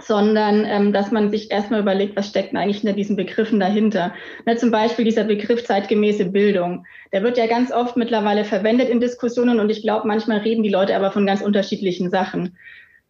sondern 0.00 0.64
ähm, 0.64 0.92
dass 0.92 1.10
man 1.10 1.30
sich 1.30 1.50
erstmal 1.50 1.80
überlegt, 1.80 2.16
was 2.16 2.28
steckt 2.28 2.52
denn 2.52 2.58
eigentlich 2.58 2.80
hinter 2.80 2.94
diesen 2.94 3.16
Begriffen 3.16 3.58
dahinter. 3.58 4.14
Ne, 4.46 4.56
zum 4.56 4.70
Beispiel 4.70 5.04
dieser 5.04 5.24
Begriff 5.24 5.64
zeitgemäße 5.64 6.26
Bildung. 6.26 6.86
Der 7.12 7.22
wird 7.22 7.36
ja 7.36 7.46
ganz 7.46 7.72
oft 7.72 7.96
mittlerweile 7.96 8.44
verwendet 8.44 8.88
in 8.88 9.00
Diskussionen 9.00 9.58
und 9.58 9.70
ich 9.70 9.82
glaube, 9.82 10.06
manchmal 10.06 10.38
reden 10.38 10.62
die 10.62 10.68
Leute 10.68 10.94
aber 10.94 11.10
von 11.10 11.26
ganz 11.26 11.42
unterschiedlichen 11.42 12.10
Sachen. 12.10 12.56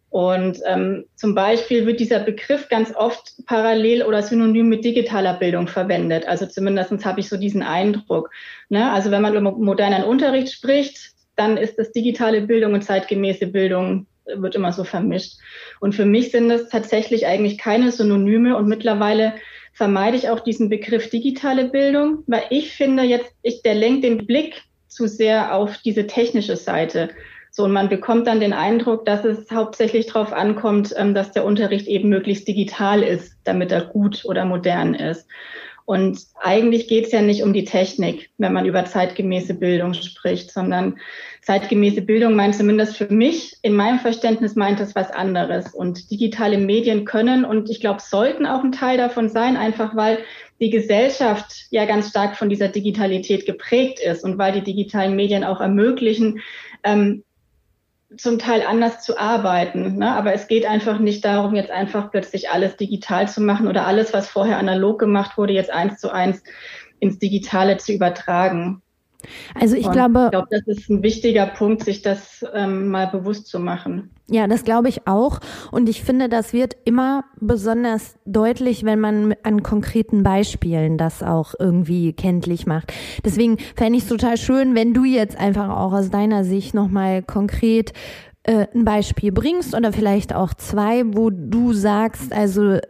Und 0.09 0.57
ähm, 0.65 1.05
zum 1.13 1.35
Beispiel 1.35 1.85
wird 1.85 1.99
dieser 1.99 2.19
Begriff 2.19 2.67
ganz 2.67 2.95
oft 2.95 3.45
parallel 3.45 4.01
oder 4.01 4.23
synonym 4.23 4.67
mit 4.67 4.83
digitaler 4.83 5.35
Bildung 5.35 5.67
verwendet. 5.67 6.27
Also 6.27 6.47
zumindestens 6.47 7.05
habe 7.05 7.19
ich 7.19 7.29
so 7.29 7.37
diesen 7.37 7.61
Eindruck. 7.61 8.31
Ne? 8.69 8.91
Also 8.91 9.11
wenn 9.11 9.21
man 9.21 9.35
über 9.35 9.51
modernen 9.51 10.03
Unterricht 10.03 10.51
spricht, 10.51 11.11
dann 11.35 11.57
ist 11.57 11.77
das 11.77 11.91
digitale 11.91 12.41
Bildung 12.41 12.73
und 12.73 12.81
zeitgemäße 12.81 13.45
Bildung 13.47 14.07
wird 14.35 14.55
immer 14.55 14.73
so 14.73 14.83
vermischt. 14.83 15.37
Und 15.79 15.95
für 15.95 16.05
mich 16.05 16.31
sind 16.31 16.49
das 16.49 16.69
tatsächlich 16.69 17.25
eigentlich 17.27 17.57
keine 17.57 17.91
Synonyme 17.91 18.57
und 18.57 18.67
mittlerweile 18.67 19.33
vermeide 19.73 20.17
ich 20.17 20.29
auch 20.29 20.41
diesen 20.41 20.69
Begriff 20.69 21.09
digitale 21.09 21.65
Bildung, 21.65 22.23
weil 22.27 22.43
ich 22.49 22.73
finde 22.73 23.03
jetzt, 23.03 23.31
ich, 23.43 23.61
der 23.61 23.75
lenkt 23.75 24.03
den 24.03 24.25
Blick 24.25 24.63
zu 24.87 25.07
sehr 25.07 25.55
auf 25.55 25.77
diese 25.77 26.07
technische 26.07 26.55
Seite. 26.55 27.09
So, 27.51 27.63
und 27.63 27.71
man 27.71 27.89
bekommt 27.89 28.27
dann 28.27 28.39
den 28.39 28.53
Eindruck, 28.53 29.05
dass 29.05 29.25
es 29.25 29.49
hauptsächlich 29.51 30.07
darauf 30.07 30.33
ankommt, 30.33 30.93
ähm, 30.97 31.13
dass 31.13 31.31
der 31.31 31.45
Unterricht 31.45 31.87
eben 31.87 32.09
möglichst 32.09 32.47
digital 32.47 33.01
ist, 33.01 33.37
damit 33.43 33.71
er 33.71 33.85
gut 33.85 34.23
oder 34.25 34.45
modern 34.45 34.93
ist. 34.93 35.27
Und 35.89 36.19
eigentlich 36.39 36.87
geht 36.87 37.07
es 37.07 37.11
ja 37.13 37.23
nicht 37.23 37.41
um 37.41 37.51
die 37.51 37.63
Technik, 37.63 38.29
wenn 38.37 38.53
man 38.53 38.67
über 38.67 38.85
zeitgemäße 38.85 39.55
Bildung 39.55 39.95
spricht, 39.95 40.51
sondern 40.51 40.99
zeitgemäße 41.41 42.03
Bildung 42.03 42.35
meint 42.35 42.53
zumindest 42.53 42.95
für 42.95 43.11
mich, 43.11 43.57
in 43.63 43.73
meinem 43.73 43.97
Verständnis 43.97 44.55
meint 44.55 44.79
es 44.81 44.93
was 44.93 45.09
anderes. 45.09 45.73
Und 45.73 46.11
digitale 46.11 46.59
Medien 46.59 47.05
können 47.05 47.43
und 47.43 47.71
ich 47.71 47.79
glaube, 47.79 48.01
sollten 48.01 48.45
auch 48.45 48.63
ein 48.63 48.71
Teil 48.71 48.99
davon 48.99 49.29
sein, 49.29 49.57
einfach 49.57 49.95
weil 49.95 50.19
die 50.59 50.69
Gesellschaft 50.69 51.65
ja 51.71 51.85
ganz 51.85 52.09
stark 52.09 52.37
von 52.37 52.49
dieser 52.49 52.67
Digitalität 52.67 53.47
geprägt 53.47 53.99
ist 53.99 54.23
und 54.23 54.37
weil 54.37 54.51
die 54.51 54.63
digitalen 54.63 55.15
Medien 55.15 55.43
auch 55.43 55.59
ermöglichen, 55.59 56.41
ähm, 56.83 57.23
zum 58.17 58.39
Teil 58.39 58.65
anders 58.65 59.01
zu 59.01 59.17
arbeiten. 59.17 59.97
Ne? 59.97 60.15
Aber 60.15 60.33
es 60.33 60.47
geht 60.47 60.65
einfach 60.65 60.99
nicht 60.99 61.23
darum, 61.25 61.55
jetzt 61.55 61.71
einfach 61.71 62.11
plötzlich 62.11 62.49
alles 62.49 62.75
digital 62.75 63.27
zu 63.27 63.41
machen 63.41 63.67
oder 63.67 63.85
alles, 63.85 64.13
was 64.13 64.29
vorher 64.29 64.57
analog 64.57 64.99
gemacht 64.99 65.37
wurde, 65.37 65.53
jetzt 65.53 65.71
eins 65.71 65.99
zu 65.99 66.11
eins 66.11 66.43
ins 66.99 67.19
Digitale 67.19 67.77
zu 67.77 67.93
übertragen. 67.93 68.81
Also 69.53 69.75
ich 69.75 69.85
Und 69.85 69.91
glaube, 69.91 70.25
ich 70.25 70.31
glaube, 70.31 70.47
das 70.49 70.67
ist 70.67 70.89
ein 70.89 71.03
wichtiger 71.03 71.45
Punkt, 71.45 71.83
sich 71.83 72.01
das 72.01 72.45
ähm, 72.53 72.89
mal 72.89 73.07
bewusst 73.07 73.47
zu 73.47 73.59
machen. 73.59 74.11
Ja, 74.29 74.47
das 74.47 74.63
glaube 74.63 74.89
ich 74.89 75.07
auch. 75.07 75.39
Und 75.71 75.89
ich 75.89 76.03
finde, 76.03 76.29
das 76.29 76.53
wird 76.53 76.77
immer 76.85 77.25
besonders 77.39 78.15
deutlich, 78.25 78.85
wenn 78.85 78.99
man 78.99 79.35
an 79.43 79.63
konkreten 79.63 80.23
Beispielen 80.23 80.97
das 80.97 81.23
auch 81.23 81.53
irgendwie 81.57 82.13
kenntlich 82.13 82.65
macht. 82.67 82.93
Deswegen 83.25 83.57
fände 83.75 83.97
ich 83.97 84.03
es 84.03 84.09
total 84.09 84.37
schön, 84.37 84.75
wenn 84.75 84.93
du 84.93 85.03
jetzt 85.03 85.37
einfach 85.37 85.69
auch 85.69 85.93
aus 85.93 86.09
deiner 86.11 86.43
Sicht 86.43 86.73
nochmal 86.73 87.23
konkret 87.23 87.93
äh, 88.49 88.65
ein 88.73 88.83
Beispiel 88.83 89.31
bringst 89.31 89.75
oder 89.75 89.93
vielleicht 89.93 90.33
auch 90.33 90.55
zwei, 90.55 91.03
wo 91.05 91.29
du 91.29 91.71
sagst, 91.73 92.33
also 92.33 92.71
äh, 92.71 92.81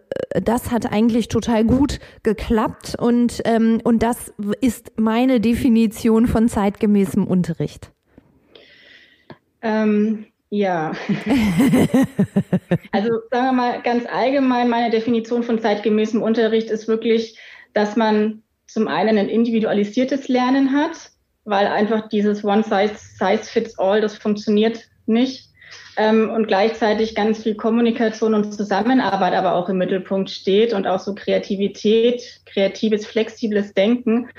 das 0.41 0.71
hat 0.71 0.89
eigentlich 0.89 1.27
total 1.27 1.65
gut 1.65 1.99
geklappt 2.23 2.95
und, 2.97 3.41
ähm, 3.43 3.81
und 3.83 4.01
das 4.01 4.31
ist 4.61 4.93
meine 4.95 5.41
Definition 5.41 6.27
von 6.27 6.47
zeitgemäßem 6.47 7.27
Unterricht. 7.27 7.91
Ähm, 9.61 10.27
Ja. 10.49 10.93
also 12.93 13.09
sagen 13.29 13.45
wir 13.45 13.51
mal 13.51 13.81
ganz 13.81 14.05
allgemein, 14.05 14.69
meine 14.69 14.89
Definition 14.91 15.43
von 15.43 15.59
zeitgemäßem 15.59 16.21
Unterricht 16.21 16.69
ist 16.71 16.87
wirklich, 16.87 17.37
dass 17.73 17.97
man 17.97 18.43
zum 18.65 18.87
einen 18.87 19.17
ein 19.17 19.27
individualisiertes 19.27 20.29
Lernen 20.29 20.71
hat, 20.71 21.11
weil 21.43 21.67
einfach 21.67 22.07
dieses 22.07 22.45
One 22.45 22.63
Size, 22.63 22.95
Size 22.95 23.43
Fits 23.43 23.77
All, 23.77 23.99
das 23.99 24.17
funktioniert 24.17 24.87
nicht. 25.05 25.48
Ähm, 25.99 26.29
und 26.29 26.47
gleichzeitig 26.47 27.13
ganz 27.13 27.43
viel 27.43 27.55
Kommunikation 27.55 28.33
und 28.33 28.53
Zusammenarbeit 28.53 29.33
aber 29.33 29.53
auch 29.53 29.67
im 29.67 29.79
Mittelpunkt 29.79 30.29
steht 30.29 30.73
und 30.73 30.87
auch 30.87 30.99
so 30.99 31.13
Kreativität, 31.13 32.39
kreatives, 32.45 33.05
flexibles 33.05 33.73
Denken. 33.73 34.29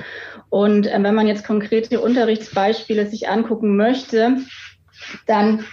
Und 0.49 0.87
äh, 0.87 1.03
wenn 1.03 1.15
man 1.15 1.27
jetzt 1.27 1.47
konkrete 1.47 2.01
Unterrichtsbeispiele 2.01 3.07
sich 3.07 3.29
angucken 3.29 3.77
möchte, 3.77 4.39
dann 5.27 5.67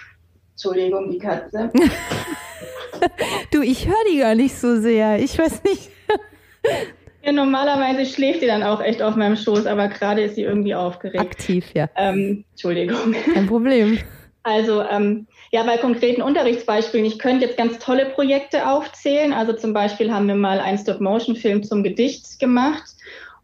Entschuldigung, 0.52 1.10
die 1.10 1.18
Katze. 1.18 1.70
du, 3.50 3.62
ich 3.62 3.86
höre 3.86 4.04
die 4.12 4.18
gar 4.18 4.34
nicht 4.34 4.56
so 4.56 4.78
sehr. 4.78 5.18
Ich 5.20 5.38
weiß 5.38 5.62
nicht. 5.64 5.88
ja, 7.22 7.32
normalerweise 7.32 8.04
schläft 8.04 8.42
die 8.42 8.46
dann 8.46 8.62
auch 8.62 8.82
echt 8.82 9.00
auf 9.00 9.16
meinem 9.16 9.36
Schoß, 9.36 9.64
aber 9.64 9.88
gerade 9.88 10.20
ist 10.20 10.34
sie 10.34 10.42
irgendwie 10.42 10.74
aufgeregt. 10.74 11.18
Aktiv, 11.18 11.64
ja. 11.72 11.88
Ähm, 11.96 12.44
Entschuldigung. 12.50 13.14
Kein 13.32 13.46
Problem. 13.46 14.00
Also 14.48 14.82
ähm, 14.82 15.26
ja, 15.50 15.62
bei 15.62 15.76
konkreten 15.76 16.22
Unterrichtsbeispielen, 16.22 17.04
ich 17.04 17.18
könnte 17.18 17.44
jetzt 17.44 17.58
ganz 17.58 17.78
tolle 17.78 18.06
Projekte 18.06 18.66
aufzählen. 18.66 19.34
Also 19.34 19.52
zum 19.52 19.74
Beispiel 19.74 20.10
haben 20.10 20.26
wir 20.26 20.36
mal 20.36 20.58
einen 20.58 20.78
Stop-Motion-Film 20.78 21.64
zum 21.64 21.82
Gedicht 21.82 22.38
gemacht 22.38 22.84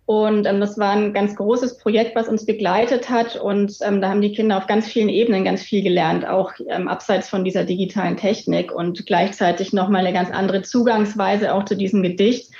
und 0.07 0.47
ähm, 0.47 0.61
das 0.61 0.79
war 0.79 0.93
ein 0.93 1.13
ganz 1.13 1.37
großes 1.37 1.79
Projekt, 1.79 2.17
was 2.17 2.29
uns 2.29 2.47
begleitet 2.47 3.11
hat. 3.11 3.37
Und 3.37 3.77
ähm, 3.83 4.01
da 4.01 4.09
haben 4.09 4.23
die 4.23 4.33
Kinder 4.33 4.57
auf 4.57 4.67
ganz 4.67 4.87
vielen 4.87 5.11
Ebenen 5.11 5.45
ganz 5.45 5.63
viel 5.63 5.83
gelernt, 5.83 6.27
auch 6.27 6.53
ähm, 6.69 6.89
abseits 6.89 7.29
von 7.29 7.45
dieser 7.45 7.65
digitalen 7.65 8.17
Technik 8.17 8.73
und 8.73 9.05
gleichzeitig 9.07 9.73
nochmal 9.73 10.07
eine 10.07 10.15
ganz 10.15 10.31
andere 10.31 10.63
Zugangsweise 10.63 11.55
auch 11.55 11.65
zu 11.65 11.77
diesem 11.77 12.03
Gedicht. 12.03 12.51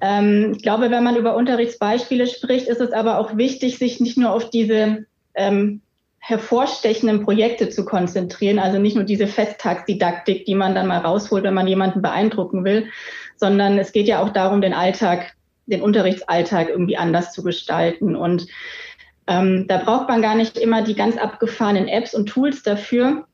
Ähm, 0.00 0.54
ich 0.56 0.62
glaube, 0.62 0.90
wenn 0.90 1.04
man 1.04 1.16
über 1.16 1.36
Unterrichtsbeispiele 1.36 2.26
spricht, 2.26 2.68
ist 2.68 2.80
es 2.80 2.92
aber 2.92 3.18
auch 3.18 3.36
wichtig, 3.36 3.78
sich 3.78 4.00
nicht 4.00 4.18
nur 4.18 4.32
auf 4.32 4.50
diese 4.50 5.06
ähm, 5.34 5.82
hervorstechenden 6.18 7.22
Projekte 7.22 7.68
zu 7.68 7.84
konzentrieren, 7.84 8.58
also 8.58 8.78
nicht 8.78 8.96
nur 8.96 9.04
diese 9.04 9.26
Festtagsdidaktik, 9.26 10.44
die 10.44 10.54
man 10.54 10.74
dann 10.74 10.88
mal 10.88 10.98
rausholt, 10.98 11.44
wenn 11.44 11.54
man 11.54 11.68
jemanden 11.68 12.02
beeindrucken 12.02 12.64
will, 12.64 12.88
sondern 13.36 13.78
es 13.78 13.92
geht 13.92 14.08
ja 14.08 14.22
auch 14.22 14.30
darum, 14.30 14.60
den 14.60 14.74
Alltag 14.74 15.36
den 15.66 15.82
Unterrichtsalltag 15.82 16.68
irgendwie 16.68 16.96
anders 16.96 17.32
zu 17.32 17.42
gestalten. 17.42 18.16
Und 18.16 18.46
ähm, 19.26 19.66
da 19.68 19.78
braucht 19.78 20.08
man 20.08 20.22
gar 20.22 20.34
nicht 20.34 20.56
immer 20.56 20.82
die 20.82 20.94
ganz 20.94 21.16
abgefahrenen 21.16 21.88
Apps 21.88 22.14
und 22.14 22.26
Tools 22.26 22.62
dafür. 22.62 23.26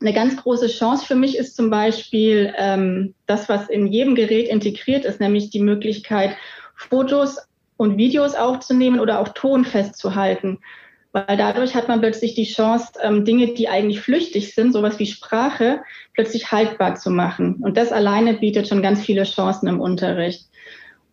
Eine 0.00 0.12
ganz 0.12 0.36
große 0.36 0.68
Chance 0.68 1.06
für 1.06 1.14
mich 1.14 1.36
ist 1.36 1.56
zum 1.56 1.70
Beispiel 1.70 2.52
ähm, 2.56 3.14
das, 3.26 3.48
was 3.48 3.68
in 3.68 3.86
jedem 3.86 4.14
Gerät 4.14 4.48
integriert 4.48 5.04
ist, 5.04 5.20
nämlich 5.20 5.50
die 5.50 5.60
Möglichkeit, 5.60 6.36
Fotos 6.76 7.38
und 7.76 7.96
Videos 7.96 8.34
aufzunehmen 8.34 9.00
oder 9.00 9.18
auch 9.18 9.28
Ton 9.28 9.64
festzuhalten. 9.64 10.60
Weil 11.14 11.36
dadurch 11.36 11.76
hat 11.76 11.86
man 11.86 12.00
plötzlich 12.00 12.34
die 12.34 12.44
Chance, 12.44 12.88
ähm, 13.00 13.24
Dinge, 13.24 13.54
die 13.54 13.68
eigentlich 13.68 14.00
flüchtig 14.00 14.52
sind, 14.52 14.72
sowas 14.72 14.98
wie 14.98 15.06
Sprache, 15.06 15.80
plötzlich 16.12 16.50
haltbar 16.50 16.96
zu 16.96 17.08
machen. 17.08 17.58
Und 17.60 17.76
das 17.76 17.92
alleine 17.92 18.34
bietet 18.34 18.66
schon 18.66 18.82
ganz 18.82 19.00
viele 19.00 19.22
Chancen 19.22 19.68
im 19.68 19.80
Unterricht. 19.80 20.48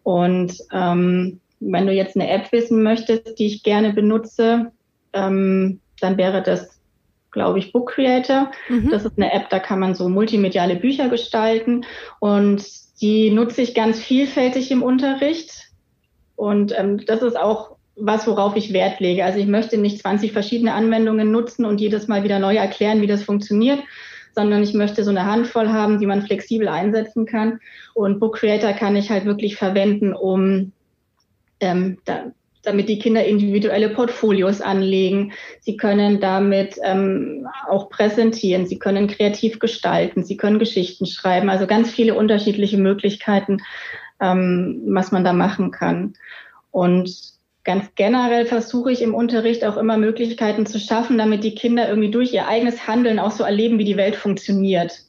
Und 0.02 0.54
ähm, 0.74 1.40
wenn 1.60 1.86
du 1.86 1.94
jetzt 1.94 2.16
eine 2.16 2.32
App 2.32 2.52
wissen 2.52 2.82
möchtest, 2.82 3.38
die 3.38 3.46
ich 3.46 3.62
gerne 3.62 3.94
benutze, 3.94 4.72
ähm, 5.14 5.80
dann 6.00 6.18
wäre 6.18 6.42
das, 6.42 6.82
glaube 7.30 7.60
ich, 7.60 7.72
Book 7.72 7.92
Creator. 7.92 8.50
Mhm. 8.70 8.90
Das 8.90 9.06
ist 9.06 9.18
eine 9.18 9.32
App, 9.32 9.52
da 9.52 9.60
kann 9.60 9.80
man 9.80 9.94
so 9.94 10.10
multimediale 10.10 10.78
Bücher 10.78 11.10
gestalten 11.10 11.86
und 12.20 12.66
die 13.02 13.30
nutze 13.30 13.62
ich 13.62 13.76
ganz 13.76 14.00
vielfältig 14.00 14.72
im 14.72 14.82
Unterricht. 14.82 15.70
Und 16.36 16.74
ähm, 16.76 17.06
das 17.06 17.22
ist 17.22 17.38
auch 17.38 17.76
was, 18.02 18.28
worauf 18.28 18.56
ich 18.56 18.74
Wert 18.74 19.00
lege. 19.00 19.24
Also 19.24 19.40
ich 19.40 19.48
möchte 19.48 19.78
nicht 19.78 20.00
20 20.00 20.32
verschiedene 20.32 20.74
Anwendungen 20.74 21.32
nutzen 21.32 21.66
und 21.66 21.80
jedes 21.80 22.08
Mal 22.08 22.24
wieder 22.24 22.40
neu 22.40 22.56
erklären, 22.56 23.02
wie 23.02 23.08
das 23.08 23.24
funktioniert, 23.24 23.80
sondern 24.34 24.64
ich 24.64 24.74
möchte 24.74 25.04
so 25.04 25.12
eine 25.12 25.26
Handvoll 25.26 25.70
haben, 25.70 26.00
die 26.00 26.06
man 26.06 26.24
flexibel 26.24 26.68
einsetzen 26.68 27.26
kann. 27.26 27.60
Und 27.94 28.20
Book 28.20 28.38
Creator 28.38 28.74
kann 28.74 28.96
ich 28.96 29.10
halt 29.10 29.26
wirklich 29.26 29.56
verwenden, 29.56 30.14
um 30.14 30.72
ähm, 31.60 32.00
da, 32.06 32.32
damit 32.64 32.90
die 32.90 33.00
Kinder 33.00 33.24
individuelle 33.24 33.90
Portfolios 33.90 34.62
anlegen. 34.62 35.34
Sie 35.60 35.78
können 35.78 36.20
damit 36.20 36.76
ähm, 36.84 37.48
auch 37.70 37.90
präsentieren, 37.90 38.66
sie 38.66 38.80
können 38.80 39.08
kreativ 39.08 39.60
gestalten, 39.60 40.24
sie 40.24 40.38
können 40.38 40.60
Geschichten 40.60 41.06
schreiben. 41.06 41.50
Also 41.50 41.68
ganz 41.68 41.92
viele 41.92 42.16
unterschiedliche 42.16 42.78
Möglichkeiten, 42.78 43.60
ähm, 44.20 44.82
was 44.88 45.12
man 45.12 45.24
da 45.24 45.34
machen 45.34 45.72
kann. 45.72 46.14
Und 46.72 47.41
ganz 47.64 47.94
generell 47.96 48.46
versuche 48.46 48.92
ich 48.92 49.02
im 49.02 49.14
Unterricht 49.14 49.64
auch 49.66 49.78
immer 49.78 49.98
Möglichkeiten 49.98 50.66
zu 50.66 50.80
schaffen, 50.80 51.18
damit 51.18 51.44
die 51.44 51.56
Kinder 51.56 51.88
irgendwie 51.88 52.12
durch 52.12 52.34
ihr 52.34 52.48
eigenes 52.48 52.88
Handeln 52.88 53.20
auch 53.20 53.32
so 53.32 53.44
erleben, 53.44 53.78
wie 53.78 53.86
die 53.86 53.98
Welt 53.98 54.16
funktioniert. 54.16 55.02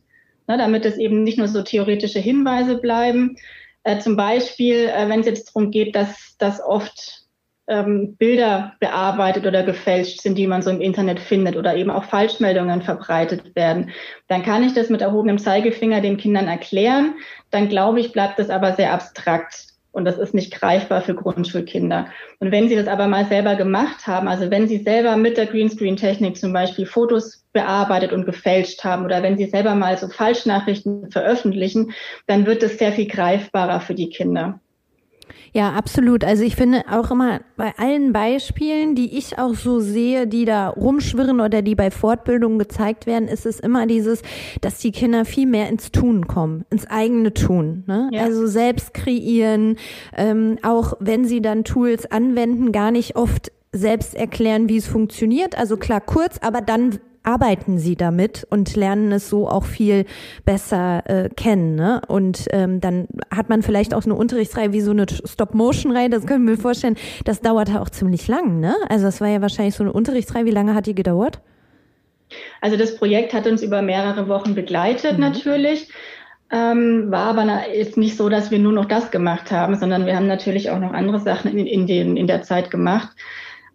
Ne, 0.48 0.58
damit 0.58 0.84
es 0.84 0.98
eben 0.98 1.22
nicht 1.22 1.38
nur 1.38 1.46
so 1.46 1.62
theoretische 1.62 2.18
Hinweise 2.18 2.78
bleiben. 2.78 3.36
Äh, 3.84 3.98
zum 3.98 4.16
Beispiel, 4.16 4.88
äh, 4.88 5.08
wenn 5.08 5.20
es 5.20 5.26
jetzt 5.26 5.48
darum 5.48 5.70
geht, 5.70 5.94
dass, 5.94 6.36
dass 6.36 6.60
oft 6.60 7.22
ähm, 7.68 8.16
Bilder 8.16 8.74
bearbeitet 8.80 9.46
oder 9.46 9.62
gefälscht 9.62 10.20
sind, 10.20 10.36
die 10.36 10.48
man 10.48 10.62
so 10.62 10.70
im 10.70 10.80
Internet 10.80 11.20
findet 11.20 11.56
oder 11.56 11.76
eben 11.76 11.90
auch 11.90 12.04
Falschmeldungen 12.04 12.82
verbreitet 12.82 13.54
werden, 13.54 13.90
dann 14.28 14.42
kann 14.42 14.64
ich 14.64 14.74
das 14.74 14.90
mit 14.90 15.00
erhobenem 15.00 15.38
Zeigefinger 15.38 16.00
den 16.00 16.16
Kindern 16.16 16.48
erklären. 16.48 17.14
Dann 17.50 17.68
glaube 17.68 18.00
ich, 18.00 18.12
bleibt 18.12 18.38
das 18.38 18.50
aber 18.50 18.74
sehr 18.74 18.92
abstrakt. 18.92 19.71
Und 19.92 20.06
das 20.06 20.18
ist 20.18 20.32
nicht 20.32 20.52
greifbar 20.52 21.02
für 21.02 21.14
Grundschulkinder. 21.14 22.08
Und 22.40 22.50
wenn 22.50 22.68
Sie 22.68 22.76
das 22.76 22.88
aber 22.88 23.08
mal 23.08 23.26
selber 23.26 23.54
gemacht 23.56 24.06
haben, 24.06 24.26
also 24.26 24.50
wenn 24.50 24.66
Sie 24.66 24.78
selber 24.78 25.16
mit 25.16 25.36
der 25.36 25.46
Greenscreen-Technik 25.46 26.38
zum 26.38 26.52
Beispiel 26.52 26.86
Fotos 26.86 27.44
bearbeitet 27.52 28.12
und 28.12 28.24
gefälscht 28.24 28.82
haben 28.84 29.04
oder 29.04 29.22
wenn 29.22 29.36
Sie 29.36 29.46
selber 29.46 29.74
mal 29.74 29.98
so 29.98 30.08
Falschnachrichten 30.08 31.10
veröffentlichen, 31.10 31.92
dann 32.26 32.46
wird 32.46 32.62
es 32.62 32.78
sehr 32.78 32.92
viel 32.92 33.06
greifbarer 33.06 33.80
für 33.80 33.94
die 33.94 34.08
Kinder. 34.08 34.60
Ja, 35.52 35.72
absolut. 35.72 36.24
Also 36.24 36.44
ich 36.44 36.56
finde 36.56 36.84
auch 36.90 37.10
immer 37.10 37.40
bei 37.56 37.72
allen 37.76 38.12
Beispielen, 38.12 38.94
die 38.94 39.18
ich 39.18 39.38
auch 39.38 39.54
so 39.54 39.80
sehe, 39.80 40.26
die 40.26 40.44
da 40.44 40.68
rumschwirren 40.68 41.40
oder 41.40 41.62
die 41.62 41.74
bei 41.74 41.90
Fortbildungen 41.90 42.58
gezeigt 42.58 43.06
werden, 43.06 43.28
ist 43.28 43.46
es 43.46 43.60
immer 43.60 43.86
dieses, 43.86 44.22
dass 44.60 44.78
die 44.78 44.92
Kinder 44.92 45.24
viel 45.24 45.46
mehr 45.46 45.68
ins 45.68 45.92
Tun 45.92 46.26
kommen, 46.26 46.64
ins 46.70 46.86
eigene 46.86 47.34
Tun. 47.34 47.84
Ne? 47.86 48.08
Ja. 48.12 48.22
Also 48.22 48.46
selbst 48.46 48.94
kreieren, 48.94 49.76
ähm, 50.16 50.58
auch 50.62 50.94
wenn 51.00 51.24
sie 51.24 51.42
dann 51.42 51.64
Tools 51.64 52.10
anwenden, 52.10 52.72
gar 52.72 52.90
nicht 52.90 53.16
oft 53.16 53.52
selbst 53.72 54.14
erklären, 54.14 54.68
wie 54.68 54.76
es 54.76 54.86
funktioniert. 54.86 55.56
Also 55.58 55.76
klar 55.76 56.00
kurz, 56.00 56.38
aber 56.40 56.60
dann 56.60 56.98
arbeiten 57.22 57.78
sie 57.78 57.96
damit 57.96 58.46
und 58.50 58.74
lernen 58.76 59.12
es 59.12 59.28
so 59.28 59.48
auch 59.48 59.64
viel 59.64 60.04
besser 60.44 61.02
äh, 61.06 61.28
kennen. 61.28 61.74
Ne? 61.74 62.02
Und 62.08 62.46
ähm, 62.50 62.80
dann 62.80 63.08
hat 63.34 63.48
man 63.48 63.62
vielleicht 63.62 63.94
auch 63.94 64.04
eine 64.04 64.14
Unterrichtsreihe 64.14 64.72
wie 64.72 64.80
so 64.80 64.90
eine 64.90 65.06
Stop-Motion-Reihe, 65.08 66.10
das 66.10 66.26
können 66.26 66.46
wir 66.46 66.58
vorstellen, 66.58 66.96
das 67.24 67.40
dauerte 67.40 67.80
auch 67.80 67.90
ziemlich 67.90 68.28
lang. 68.28 68.60
Ne? 68.60 68.74
Also 68.88 69.04
das 69.04 69.20
war 69.20 69.28
ja 69.28 69.40
wahrscheinlich 69.40 69.74
so 69.74 69.84
eine 69.84 69.92
Unterrichtsreihe. 69.92 70.44
Wie 70.44 70.50
lange 70.50 70.74
hat 70.74 70.86
die 70.86 70.94
gedauert? 70.94 71.40
Also 72.60 72.76
das 72.76 72.96
Projekt 72.96 73.32
hat 73.34 73.46
uns 73.46 73.62
über 73.62 73.82
mehrere 73.82 74.28
Wochen 74.28 74.54
begleitet 74.54 75.14
mhm. 75.14 75.20
natürlich. 75.20 75.88
Ähm, 76.50 77.10
war 77.10 77.38
aber 77.38 77.72
ist 77.72 77.96
nicht 77.96 78.16
so, 78.16 78.28
dass 78.28 78.50
wir 78.50 78.58
nur 78.58 78.72
noch 78.72 78.84
das 78.84 79.10
gemacht 79.10 79.50
haben, 79.50 79.74
sondern 79.76 80.04
wir 80.04 80.16
haben 80.16 80.26
natürlich 80.26 80.70
auch 80.70 80.78
noch 80.78 80.92
andere 80.92 81.18
Sachen 81.18 81.56
in, 81.56 81.66
in, 81.66 81.86
den, 81.86 82.16
in 82.18 82.26
der 82.26 82.42
Zeit 82.42 82.70
gemacht. 82.70 83.08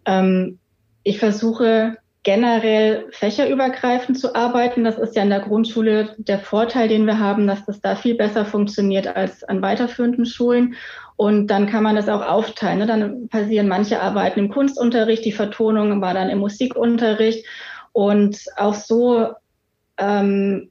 Ähm, 0.06 0.58
ich 1.02 1.18
versuche 1.18 1.96
generell 2.28 3.06
fächerübergreifend 3.10 4.18
zu 4.18 4.34
arbeiten. 4.34 4.84
Das 4.84 4.98
ist 4.98 5.16
ja 5.16 5.22
in 5.22 5.30
der 5.30 5.40
Grundschule 5.40 6.14
der 6.18 6.38
Vorteil, 6.38 6.86
den 6.86 7.06
wir 7.06 7.18
haben, 7.18 7.46
dass 7.46 7.64
das 7.64 7.80
da 7.80 7.96
viel 7.96 8.16
besser 8.16 8.44
funktioniert 8.44 9.06
als 9.06 9.44
an 9.44 9.62
weiterführenden 9.62 10.26
Schulen. 10.26 10.74
Und 11.16 11.46
dann 11.46 11.66
kann 11.66 11.82
man 11.82 11.96
das 11.96 12.10
auch 12.10 12.20
aufteilen. 12.20 12.80
Ne? 12.80 12.86
Dann 12.86 13.28
passieren 13.30 13.66
manche 13.66 14.02
Arbeiten 14.02 14.40
im 14.40 14.50
Kunstunterricht, 14.50 15.24
die 15.24 15.32
Vertonung 15.32 16.02
war 16.02 16.12
dann 16.12 16.28
im 16.28 16.40
Musikunterricht. 16.40 17.46
Und 17.92 18.44
auch 18.58 18.74
so, 18.74 19.28
ähm, 19.96 20.68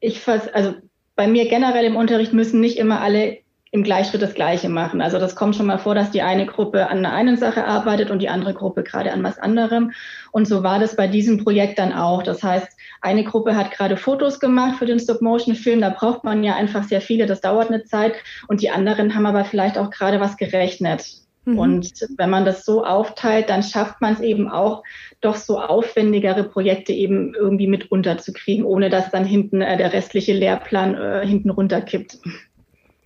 ich 0.00 0.28
also 0.28 0.74
bei 1.16 1.28
mir 1.28 1.48
generell 1.48 1.86
im 1.86 1.96
Unterricht 1.96 2.34
müssen 2.34 2.60
nicht 2.60 2.76
immer 2.76 3.00
alle 3.00 3.38
im 3.70 3.82
Gleichschritt 3.82 4.22
das 4.22 4.34
Gleiche 4.34 4.68
machen. 4.68 5.00
Also 5.02 5.18
das 5.18 5.36
kommt 5.36 5.56
schon 5.56 5.66
mal 5.66 5.78
vor, 5.78 5.94
dass 5.94 6.10
die 6.10 6.22
eine 6.22 6.46
Gruppe 6.46 6.88
an 6.88 6.98
einer 6.98 7.12
einen 7.12 7.36
Sache 7.36 7.64
arbeitet 7.64 8.10
und 8.10 8.20
die 8.20 8.28
andere 8.28 8.54
Gruppe 8.54 8.82
gerade 8.82 9.12
an 9.12 9.22
was 9.22 9.38
anderem. 9.38 9.92
Und 10.32 10.46
so 10.46 10.62
war 10.62 10.78
das 10.78 10.96
bei 10.96 11.06
diesem 11.06 11.42
Projekt 11.42 11.78
dann 11.78 11.92
auch. 11.92 12.22
Das 12.22 12.42
heißt, 12.42 12.68
eine 13.00 13.24
Gruppe 13.24 13.56
hat 13.56 13.70
gerade 13.70 13.96
Fotos 13.96 14.40
gemacht 14.40 14.78
für 14.78 14.86
den 14.86 14.98
Stop-Motion-Film. 14.98 15.80
Da 15.80 15.90
braucht 15.90 16.24
man 16.24 16.42
ja 16.44 16.56
einfach 16.56 16.84
sehr 16.84 17.00
viele. 17.00 17.26
Das 17.26 17.40
dauert 17.40 17.68
eine 17.68 17.84
Zeit. 17.84 18.14
Und 18.48 18.62
die 18.62 18.70
anderen 18.70 19.14
haben 19.14 19.26
aber 19.26 19.44
vielleicht 19.44 19.76
auch 19.76 19.90
gerade 19.90 20.20
was 20.20 20.36
gerechnet. 20.36 21.04
Mhm. 21.48 21.58
Und 21.58 21.92
wenn 22.16 22.30
man 22.30 22.44
das 22.44 22.64
so 22.64 22.84
aufteilt, 22.84 23.48
dann 23.48 23.62
schafft 23.62 24.00
man 24.00 24.14
es 24.14 24.20
eben 24.20 24.48
auch, 24.48 24.82
doch 25.20 25.36
so 25.36 25.60
aufwendigere 25.60 26.44
Projekte 26.44 26.92
eben 26.92 27.34
irgendwie 27.34 27.66
mit 27.66 27.90
unterzukriegen, 27.90 28.64
ohne 28.64 28.90
dass 28.90 29.10
dann 29.10 29.24
hinten 29.24 29.60
äh, 29.60 29.76
der 29.76 29.92
restliche 29.92 30.32
Lehrplan 30.32 30.94
äh, 30.94 31.26
hinten 31.26 31.50
runterkippt. 31.50 32.18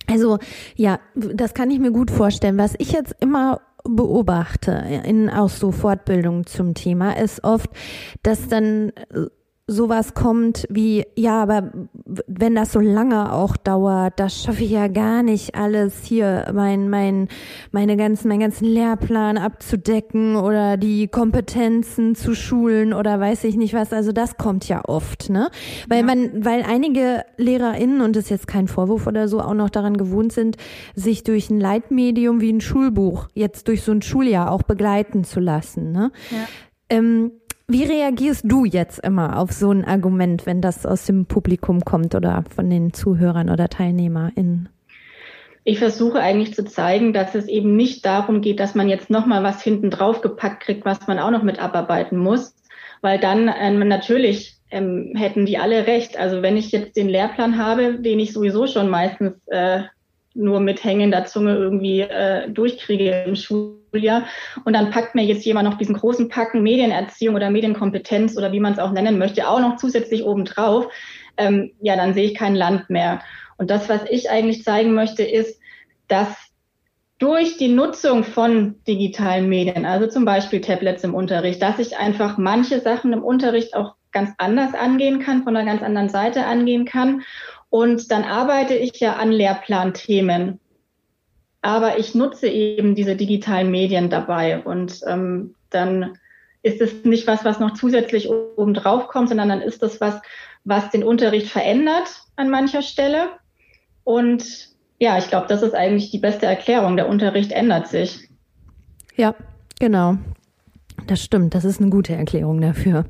Also 0.09 0.39
ja, 0.75 0.99
das 1.15 1.53
kann 1.53 1.71
ich 1.71 1.79
mir 1.79 1.91
gut 1.91 2.11
vorstellen. 2.11 2.57
Was 2.57 2.75
ich 2.77 2.91
jetzt 2.91 3.15
immer 3.19 3.61
beobachte 3.83 4.71
in 5.03 5.29
auch 5.29 5.49
so 5.49 5.71
Fortbildungen 5.71 6.45
zum 6.45 6.73
Thema 6.73 7.17
ist 7.17 7.43
oft, 7.43 7.69
dass 8.21 8.47
dann 8.47 8.93
sowas 9.65 10.13
kommt 10.13 10.65
wie, 10.69 11.05
ja, 11.15 11.41
aber 11.41 11.71
wenn 12.27 12.53
das 12.53 12.73
so 12.73 12.81
lange 12.81 13.31
auch 13.31 13.55
dauert, 13.55 14.19
das 14.19 14.43
schaffe 14.43 14.65
ich 14.65 14.71
ja 14.71 14.89
gar 14.89 15.23
nicht 15.23 15.55
alles 15.55 16.03
hier, 16.03 16.51
mein, 16.53 16.89
mein, 16.89 17.29
meine 17.71 17.95
ganzen, 17.95 18.27
meinen 18.27 18.41
ganzen 18.41 18.65
Lehrplan 18.65 19.37
abzudecken 19.37 20.35
oder 20.35 20.75
die 20.75 21.07
Kompetenzen 21.07 22.13
zu 22.15 22.35
schulen 22.35 22.93
oder 22.93 23.21
weiß 23.21 23.45
ich 23.45 23.55
nicht 23.55 23.73
was. 23.73 23.93
Also 23.93 24.11
das 24.11 24.35
kommt 24.35 24.67
ja 24.67 24.81
oft, 24.85 25.29
ne? 25.29 25.49
Weil 25.87 25.99
ja. 25.99 26.05
man, 26.05 26.43
weil 26.43 26.63
einige 26.63 27.23
LehrerInnen, 27.37 28.01
und 28.01 28.17
das 28.17 28.25
ist 28.25 28.31
jetzt 28.31 28.47
kein 28.47 28.67
Vorwurf 28.67 29.07
oder 29.07 29.29
so, 29.29 29.39
auch 29.39 29.53
noch 29.53 29.69
daran 29.69 29.95
gewohnt 29.95 30.33
sind, 30.33 30.57
sich 30.93 31.23
durch 31.23 31.49
ein 31.49 31.59
Leitmedium 31.61 32.41
wie 32.41 32.51
ein 32.51 32.61
Schulbuch 32.61 33.29
jetzt 33.33 33.69
durch 33.69 33.83
so 33.83 33.93
ein 33.93 34.01
Schuljahr 34.01 34.51
auch 34.51 34.63
begleiten 34.63 35.23
zu 35.23 35.39
lassen, 35.39 35.93
ne? 35.93 36.11
Ja. 36.31 36.47
Ähm, 36.89 37.31
wie 37.67 37.83
reagierst 37.83 38.43
du 38.45 38.65
jetzt 38.65 38.99
immer 38.99 39.39
auf 39.39 39.51
so 39.51 39.71
ein 39.71 39.85
Argument, 39.85 40.45
wenn 40.45 40.61
das 40.61 40.85
aus 40.85 41.05
dem 41.05 41.25
Publikum 41.25 41.81
kommt 41.81 42.13
oder 42.15 42.43
von 42.53 42.69
den 42.69 42.93
Zuhörern 42.93 43.49
oder 43.49 43.69
TeilnehmerInnen? 43.69 44.69
Ich 45.63 45.79
versuche 45.79 46.19
eigentlich 46.19 46.53
zu 46.53 46.65
zeigen, 46.65 47.13
dass 47.13 47.35
es 47.35 47.47
eben 47.47 47.77
nicht 47.77 48.05
darum 48.05 48.41
geht, 48.41 48.59
dass 48.59 48.75
man 48.75 48.89
jetzt 48.89 49.09
nochmal 49.09 49.43
was 49.43 49.61
hinten 49.61 49.89
drauf 49.89 50.21
gepackt 50.21 50.63
kriegt, 50.63 50.83
was 50.83 51.07
man 51.07 51.19
auch 51.19 51.31
noch 51.31 51.43
mit 51.43 51.57
abarbeiten 51.57 52.17
muss, 52.17 52.53
weil 53.01 53.17
dann 53.17 53.49
ähm, 53.57 53.87
natürlich 53.87 54.57
ähm, 54.71 55.13
hätten 55.15 55.45
die 55.45 55.57
alle 55.57 55.87
recht. 55.87 56.17
Also 56.17 56.41
wenn 56.41 56.57
ich 56.57 56.71
jetzt 56.73 56.97
den 56.97 57.07
Lehrplan 57.07 57.57
habe, 57.57 57.99
den 57.99 58.19
ich 58.19 58.33
sowieso 58.33 58.67
schon 58.67 58.89
meistens 58.89 59.35
äh, 59.47 59.83
nur 60.33 60.59
mit 60.59 60.83
hängender 60.83 61.25
Zunge 61.25 61.55
irgendwie 61.55 62.01
äh, 62.01 62.49
durchkriege 62.49 63.23
im 63.27 63.35
Schuljahr. 63.35 64.25
Und 64.65 64.73
dann 64.73 64.91
packt 64.91 65.15
mir 65.15 65.23
jetzt 65.23 65.45
jemand 65.45 65.69
noch 65.69 65.77
diesen 65.77 65.95
großen 65.95 66.29
Packen 66.29 66.63
Medienerziehung 66.63 67.35
oder 67.35 67.49
Medienkompetenz 67.49 68.37
oder 68.37 68.51
wie 68.51 68.59
man 68.59 68.73
es 68.73 68.79
auch 68.79 68.91
nennen 68.91 69.17
möchte, 69.17 69.47
auch 69.47 69.59
noch 69.59 69.77
zusätzlich 69.77 70.23
obendrauf. 70.23 70.87
Ähm, 71.37 71.71
ja, 71.81 71.95
dann 71.95 72.13
sehe 72.13 72.25
ich 72.25 72.35
kein 72.35 72.55
Land 72.55 72.89
mehr. 72.89 73.21
Und 73.57 73.69
das, 73.69 73.89
was 73.89 74.01
ich 74.09 74.29
eigentlich 74.29 74.63
zeigen 74.63 74.93
möchte, 74.93 75.23
ist, 75.23 75.59
dass 76.07 76.35
durch 77.19 77.57
die 77.57 77.69
Nutzung 77.69 78.23
von 78.23 78.75
digitalen 78.87 79.47
Medien, 79.47 79.85
also 79.85 80.07
zum 80.07 80.25
Beispiel 80.25 80.61
Tablets 80.61 81.03
im 81.03 81.15
Unterricht, 81.15 81.61
dass 81.61 81.79
ich 81.79 81.97
einfach 81.97 82.37
manche 82.37 82.81
Sachen 82.81 83.13
im 83.13 83.23
Unterricht 83.23 83.75
auch 83.75 83.95
ganz 84.11 84.31
anders 84.37 84.73
angehen 84.73 85.19
kann, 85.19 85.43
von 85.43 85.55
einer 85.55 85.69
ganz 85.69 85.81
anderen 85.81 86.09
Seite 86.09 86.45
angehen 86.45 86.85
kann 86.85 87.23
und 87.73 88.11
dann 88.11 88.23
arbeite 88.23 88.75
ich 88.75 88.99
ja 88.99 89.13
an 89.13 89.31
Lehrplanthemen. 89.31 90.59
Aber 91.63 91.97
ich 91.97 92.13
nutze 92.13 92.47
eben 92.47 92.93
diese 92.93 93.15
digitalen 93.15 93.71
Medien 93.71 94.11
dabei. 94.11 94.61
Und 94.61 94.99
ähm, 95.07 95.55
dann 95.71 96.19
ist 96.61 96.81
es 96.81 97.03
nicht 97.03 97.25
was, 97.25 97.43
was 97.43 97.59
noch 97.59 97.73
zusätzlich 97.73 98.29
oben 98.29 98.75
drauf 98.75 99.07
kommt, 99.07 99.29
sondern 99.29 99.49
dann 99.49 99.61
ist 99.63 99.81
das 99.81 99.99
was, 99.99 100.21
was 100.63 100.91
den 100.91 101.03
Unterricht 101.03 101.47
verändert 101.47 102.21
an 102.35 102.51
mancher 102.51 102.83
Stelle. 102.83 103.29
Und 104.03 104.69
ja, 104.99 105.17
ich 105.17 105.27
glaube, 105.29 105.47
das 105.47 105.63
ist 105.63 105.73
eigentlich 105.73 106.11
die 106.11 106.19
beste 106.19 106.45
Erklärung. 106.45 106.95
Der 106.95 107.09
Unterricht 107.09 107.51
ändert 107.51 107.87
sich. 107.87 108.29
Ja, 109.15 109.33
genau. 109.79 110.19
Das 111.07 111.21
stimmt, 111.21 111.53
das 111.53 111.65
ist 111.65 111.81
eine 111.81 111.89
gute 111.89 112.13
Erklärung 112.13 112.61
dafür. 112.61 113.05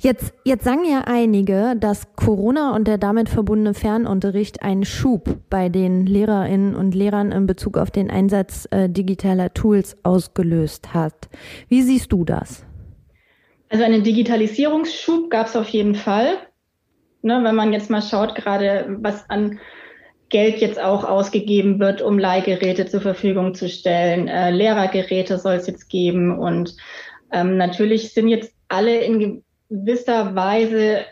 Jetzt, 0.00 0.34
jetzt 0.44 0.64
sagen 0.64 0.84
ja 0.84 1.04
einige, 1.06 1.74
dass 1.78 2.14
Corona 2.14 2.74
und 2.74 2.86
der 2.86 2.98
damit 2.98 3.28
verbundene 3.28 3.74
Fernunterricht 3.74 4.62
einen 4.62 4.84
Schub 4.84 5.38
bei 5.48 5.68
den 5.68 6.04
Lehrerinnen 6.04 6.74
und 6.74 6.94
Lehrern 6.94 7.32
in 7.32 7.46
Bezug 7.46 7.78
auf 7.78 7.90
den 7.90 8.10
Einsatz 8.10 8.68
äh, 8.70 8.88
digitaler 8.88 9.54
Tools 9.54 9.96
ausgelöst 10.02 10.92
hat. 10.92 11.28
Wie 11.68 11.82
siehst 11.82 12.12
du 12.12 12.24
das? 12.24 12.64
Also 13.70 13.84
einen 13.84 14.02
Digitalisierungsschub 14.02 15.30
gab 15.30 15.46
es 15.46 15.56
auf 15.56 15.68
jeden 15.68 15.94
Fall. 15.94 16.34
Ne, 17.22 17.40
wenn 17.42 17.54
man 17.54 17.72
jetzt 17.72 17.88
mal 17.88 18.02
schaut, 18.02 18.34
gerade 18.34 18.98
was 19.00 19.30
an 19.30 19.58
Geld 20.28 20.60
jetzt 20.60 20.80
auch 20.80 21.04
ausgegeben 21.04 21.78
wird, 21.78 22.02
um 22.02 22.18
Leihgeräte 22.18 22.86
zur 22.86 23.00
Verfügung 23.00 23.54
zu 23.54 23.68
stellen. 23.68 24.28
Äh, 24.28 24.50
Lehrergeräte 24.50 25.38
soll 25.38 25.54
es 25.54 25.66
jetzt 25.66 25.88
geben 25.88 26.36
und 26.36 26.74
ähm, 27.32 27.56
natürlich 27.56 28.12
sind 28.12 28.28
jetzt 28.28 28.54
alle 28.68 29.00
in 29.00 29.42
gewisser 29.68 30.34
Weise 30.34 31.04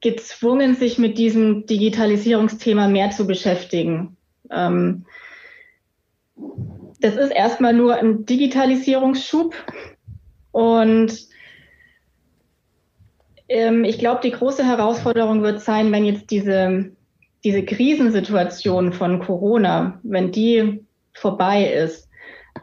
gezwungen, 0.00 0.74
sich 0.74 0.98
mit 0.98 1.16
diesem 1.18 1.66
Digitalisierungsthema 1.66 2.88
mehr 2.88 3.10
zu 3.10 3.26
beschäftigen. 3.26 4.16
Ähm, 4.50 5.06
das 7.00 7.16
ist 7.16 7.30
erstmal 7.30 7.72
nur 7.72 7.96
ein 7.96 8.26
Digitalisierungsschub 8.26 9.54
und 10.52 11.12
ähm, 13.48 13.84
ich 13.84 13.98
glaube, 13.98 14.20
die 14.22 14.30
große 14.30 14.64
Herausforderung 14.64 15.42
wird 15.42 15.60
sein, 15.60 15.90
wenn 15.92 16.04
jetzt 16.04 16.30
diese, 16.30 16.92
diese 17.44 17.64
Krisensituation 17.64 18.92
von 18.92 19.20
Corona, 19.20 20.00
wenn 20.02 20.32
die 20.32 20.84
vorbei 21.12 21.64
ist, 21.66 22.08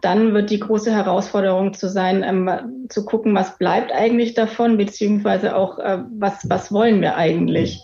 dann 0.01 0.33
wird 0.33 0.49
die 0.49 0.59
große 0.59 0.91
Herausforderung 0.91 1.73
zu 1.73 1.89
sein, 1.89 2.23
ähm, 2.23 2.87
zu 2.89 3.05
gucken, 3.05 3.35
was 3.35 3.57
bleibt 3.57 3.91
eigentlich 3.91 4.33
davon, 4.33 4.77
beziehungsweise 4.77 5.55
auch, 5.55 5.79
äh, 5.79 5.99
was, 6.17 6.49
was 6.49 6.71
wollen 6.71 7.01
wir 7.01 7.15
eigentlich? 7.15 7.81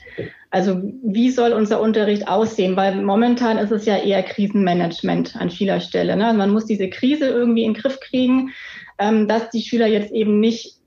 Also 0.51 0.81
wie 1.03 1.31
soll 1.31 1.51
unser 1.51 1.81
Unterricht 1.81 2.27
aussehen? 2.27 2.77
Weil 2.77 3.01
momentan 3.01 3.57
ist 3.57 3.71
es 3.71 3.85
ja 3.85 3.97
eher 3.97 4.23
Krisenmanagement 4.23 5.35
an 5.35 5.49
vieler 5.49 5.81
Stelle. 5.81 6.15
Ne? 6.15 6.33
Man 6.33 6.51
muss 6.51 6.65
diese 6.65 6.89
Krise 6.89 7.27
irgendwie 7.27 7.63
in 7.63 7.73
den 7.73 7.81
Griff 7.81 7.99
kriegen, 7.99 8.51
ähm, 8.97 9.27
dass 9.27 9.49
die 9.49 9.61
Schüler 9.61 9.87
jetzt 9.87 10.11
eben 10.11 10.39
nicht 10.39 10.77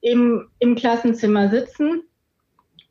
im, 0.00 0.48
im 0.58 0.76
Klassenzimmer 0.76 1.50
sitzen 1.50 2.02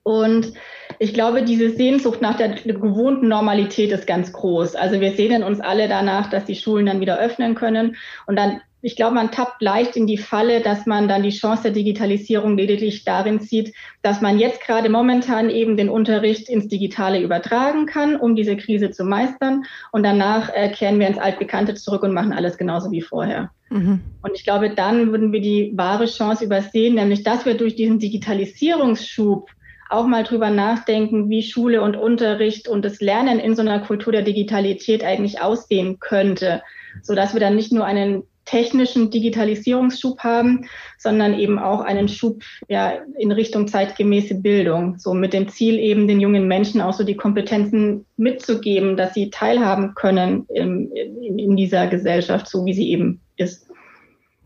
und 0.03 0.53
ich 0.99 1.13
glaube, 1.13 1.43
diese 1.43 1.71
Sehnsucht 1.71 2.21
nach 2.21 2.35
der 2.35 2.49
gewohnten 2.49 3.29
Normalität 3.29 3.91
ist 3.91 4.05
ganz 4.05 4.33
groß. 4.33 4.75
Also 4.75 4.99
wir 4.99 5.13
sehnen 5.13 5.43
uns 5.43 5.61
alle 5.61 5.87
danach, 5.87 6.29
dass 6.29 6.43
die 6.43 6.55
Schulen 6.55 6.87
dann 6.87 6.99
wieder 6.99 7.17
öffnen 7.17 7.55
können. 7.55 7.95
Und 8.27 8.35
dann, 8.35 8.59
ich 8.81 8.97
glaube, 8.97 9.15
man 9.15 9.31
tappt 9.31 9.61
leicht 9.61 9.95
in 9.95 10.07
die 10.07 10.17
Falle, 10.17 10.59
dass 10.59 10.85
man 10.85 11.07
dann 11.07 11.23
die 11.23 11.29
Chance 11.29 11.63
der 11.63 11.71
Digitalisierung 11.71 12.57
lediglich 12.57 13.05
darin 13.05 13.39
sieht, 13.39 13.73
dass 14.01 14.19
man 14.19 14.39
jetzt 14.39 14.61
gerade 14.61 14.89
momentan 14.89 15.49
eben 15.49 15.77
den 15.77 15.87
Unterricht 15.87 16.49
ins 16.49 16.67
Digitale 16.67 17.21
übertragen 17.21 17.85
kann, 17.85 18.17
um 18.17 18.35
diese 18.35 18.57
Krise 18.57 18.91
zu 18.91 19.05
meistern. 19.05 19.63
Und 19.93 20.03
danach 20.03 20.53
äh, 20.53 20.69
kehren 20.69 20.99
wir 20.99 21.07
ins 21.07 21.17
Altbekannte 21.17 21.75
zurück 21.75 22.03
und 22.03 22.13
machen 22.13 22.33
alles 22.33 22.57
genauso 22.57 22.91
wie 22.91 23.01
vorher. 23.01 23.51
Mhm. 23.69 24.01
Und 24.21 24.31
ich 24.35 24.43
glaube, 24.43 24.71
dann 24.71 25.11
würden 25.11 25.31
wir 25.31 25.39
die 25.39 25.71
wahre 25.77 26.07
Chance 26.07 26.43
übersehen, 26.43 26.95
nämlich 26.95 27.23
dass 27.23 27.45
wir 27.45 27.53
durch 27.53 27.75
diesen 27.75 27.99
Digitalisierungsschub 27.99 29.49
auch 29.89 30.05
mal 30.05 30.23
drüber 30.23 30.49
nachdenken, 30.51 31.29
wie 31.29 31.43
Schule 31.43 31.81
und 31.81 31.97
Unterricht 31.97 32.67
und 32.67 32.85
das 32.85 33.01
Lernen 33.01 33.39
in 33.39 33.55
so 33.55 33.61
einer 33.61 33.79
Kultur 33.79 34.13
der 34.13 34.21
Digitalität 34.21 35.03
eigentlich 35.03 35.41
aussehen 35.41 35.99
könnte, 35.99 36.61
so 37.01 37.15
dass 37.15 37.33
wir 37.33 37.39
dann 37.39 37.55
nicht 37.55 37.73
nur 37.73 37.85
einen 37.85 38.23
technischen 38.45 39.11
Digitalisierungsschub 39.11 40.19
haben, 40.19 40.65
sondern 40.97 41.37
eben 41.37 41.59
auch 41.59 41.81
einen 41.81 42.07
Schub 42.07 42.41
ja, 42.67 42.93
in 43.17 43.31
Richtung 43.31 43.67
zeitgemäße 43.67 44.35
Bildung. 44.35 44.97
So 44.97 45.13
mit 45.13 45.33
dem 45.33 45.49
Ziel 45.49 45.77
eben 45.77 46.07
den 46.07 46.19
jungen 46.19 46.47
Menschen 46.47 46.81
auch 46.81 46.93
so 46.93 47.03
die 47.03 47.15
Kompetenzen 47.15 48.05
mitzugeben, 48.17 48.97
dass 48.97 49.13
sie 49.13 49.29
teilhaben 49.29 49.93
können 49.93 50.45
in, 50.49 50.91
in, 50.91 51.37
in 51.37 51.55
dieser 51.57 51.87
Gesellschaft, 51.87 52.47
so 52.47 52.65
wie 52.65 52.73
sie 52.73 52.89
eben 52.89 53.21
ist. 53.37 53.67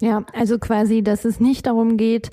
Ja, 0.02 0.26
also 0.34 0.60
quasi, 0.60 1.02
dass 1.02 1.24
es 1.24 1.40
nicht 1.40 1.66
darum 1.66 1.96
geht, 1.96 2.30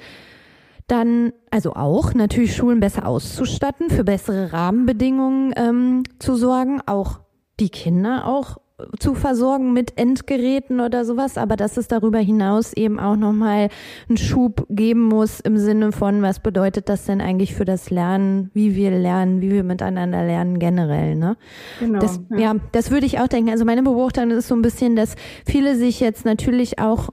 dann 0.91 1.33
also 1.51 1.75
auch 1.75 2.15
natürlich 2.15 2.55
Schulen 2.57 2.81
besser 2.81 3.07
auszustatten, 3.07 3.91
für 3.91 4.05
bessere 4.05 4.53
Rahmenbedingungen 4.53 5.53
ähm, 5.57 6.03
zu 6.19 6.37
sorgen, 6.37 6.81
auch 6.87 7.21
die 7.61 7.69
Kinder 7.69 8.27
auch 8.27 8.59
zu 8.99 9.15
versorgen 9.15 9.73
mit 9.73 9.99
Endgeräten 9.99 10.81
oder 10.81 11.05
sowas, 11.05 11.39
aber 11.39 11.57
dass 11.57 11.77
es 11.77 11.89
darüber 11.89 12.19
hinaus 12.19 12.73
eben 12.73 12.99
auch 12.99 13.17
nochmal 13.17 13.69
einen 14.09 14.17
Schub 14.17 14.67
geben 14.71 15.03
muss 15.03 15.41
im 15.41 15.59
Sinne 15.59 15.93
von, 15.93 16.23
was 16.23 16.41
bedeutet 16.41 16.89
das 16.89 17.05
denn 17.05 17.21
eigentlich 17.21 17.55
für 17.55 17.65
das 17.65 17.91
Lernen, 17.91 18.51
wie 18.55 18.75
wir 18.77 18.91
lernen, 18.91 19.41
wie 19.41 19.51
wir 19.51 19.65
miteinander 19.65 20.25
lernen 20.25 20.59
generell, 20.59 21.17
ne? 21.17 21.37
Genau. 21.79 21.99
Das, 21.99 22.21
ja. 22.31 22.39
ja, 22.39 22.55
das 22.73 22.91
würde 22.91 23.07
ich 23.07 23.21
auch 23.21 23.29
denken. 23.29 23.51
Also 23.51 23.65
meine 23.65 23.83
Beobachtung 23.83 24.31
ist 24.31 24.49
so 24.49 24.55
ein 24.55 24.63
bisschen, 24.63 24.97
dass 24.97 25.15
viele 25.47 25.77
sich 25.77 26.01
jetzt 26.01 26.25
natürlich 26.25 26.79
auch 26.79 27.11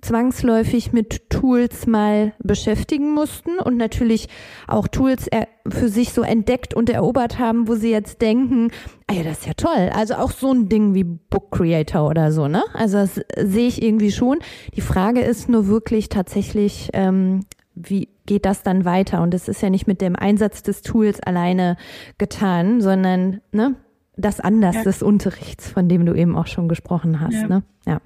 zwangsläufig 0.00 0.92
mit 0.92 1.30
Tools 1.30 1.86
mal 1.86 2.32
beschäftigen 2.38 3.12
mussten 3.12 3.58
und 3.58 3.76
natürlich 3.76 4.28
auch 4.66 4.88
Tools 4.88 5.28
für 5.68 5.88
sich 5.88 6.12
so 6.12 6.22
entdeckt 6.22 6.74
und 6.74 6.90
erobert 6.90 7.38
haben, 7.38 7.68
wo 7.68 7.74
sie 7.74 7.90
jetzt 7.90 8.22
denken, 8.22 8.70
ah 9.06 9.14
ja, 9.14 9.22
das 9.22 9.40
ist 9.40 9.46
ja 9.46 9.54
toll. 9.54 9.90
Also 9.92 10.14
auch 10.14 10.30
so 10.30 10.52
ein 10.52 10.68
Ding 10.68 10.94
wie 10.94 11.04
Book 11.04 11.50
Creator 11.50 12.08
oder 12.08 12.32
so, 12.32 12.48
ne? 12.48 12.62
Also 12.74 12.98
das 12.98 13.20
sehe 13.36 13.68
ich 13.68 13.82
irgendwie 13.82 14.12
schon. 14.12 14.38
Die 14.74 14.80
Frage 14.80 15.20
ist 15.20 15.48
nur 15.48 15.66
wirklich 15.66 16.08
tatsächlich, 16.08 16.90
ähm, 16.92 17.44
wie 17.74 18.08
geht 18.26 18.44
das 18.44 18.62
dann 18.62 18.84
weiter? 18.84 19.22
Und 19.22 19.34
es 19.34 19.48
ist 19.48 19.62
ja 19.62 19.70
nicht 19.70 19.86
mit 19.86 20.00
dem 20.00 20.16
Einsatz 20.16 20.62
des 20.62 20.82
Tools 20.82 21.20
alleine 21.20 21.76
getan, 22.18 22.80
sondern 22.80 23.40
ne, 23.52 23.76
das 24.16 24.40
Anders 24.40 24.76
ja. 24.76 24.82
des 24.82 25.02
Unterrichts, 25.02 25.70
von 25.70 25.88
dem 25.88 26.04
du 26.04 26.14
eben 26.14 26.36
auch 26.36 26.46
schon 26.46 26.68
gesprochen 26.68 27.20
hast. 27.20 27.34
Ja. 27.34 27.48
Ne? 27.48 27.62
ja. 27.86 28.00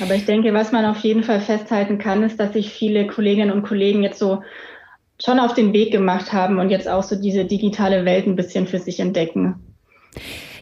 Aber 0.00 0.14
ich 0.14 0.26
denke, 0.26 0.52
was 0.54 0.72
man 0.72 0.84
auf 0.84 0.98
jeden 0.98 1.22
Fall 1.22 1.40
festhalten 1.40 1.98
kann, 1.98 2.22
ist, 2.22 2.38
dass 2.38 2.52
sich 2.52 2.72
viele 2.72 3.06
Kolleginnen 3.06 3.50
und 3.50 3.62
Kollegen 3.62 4.02
jetzt 4.02 4.18
so 4.18 4.42
schon 5.22 5.38
auf 5.38 5.54
den 5.54 5.72
Weg 5.72 5.92
gemacht 5.92 6.32
haben 6.32 6.58
und 6.58 6.70
jetzt 6.70 6.88
auch 6.88 7.02
so 7.02 7.20
diese 7.20 7.44
digitale 7.44 8.04
Welt 8.04 8.26
ein 8.26 8.36
bisschen 8.36 8.66
für 8.66 8.78
sich 8.78 9.00
entdecken. 9.00 9.76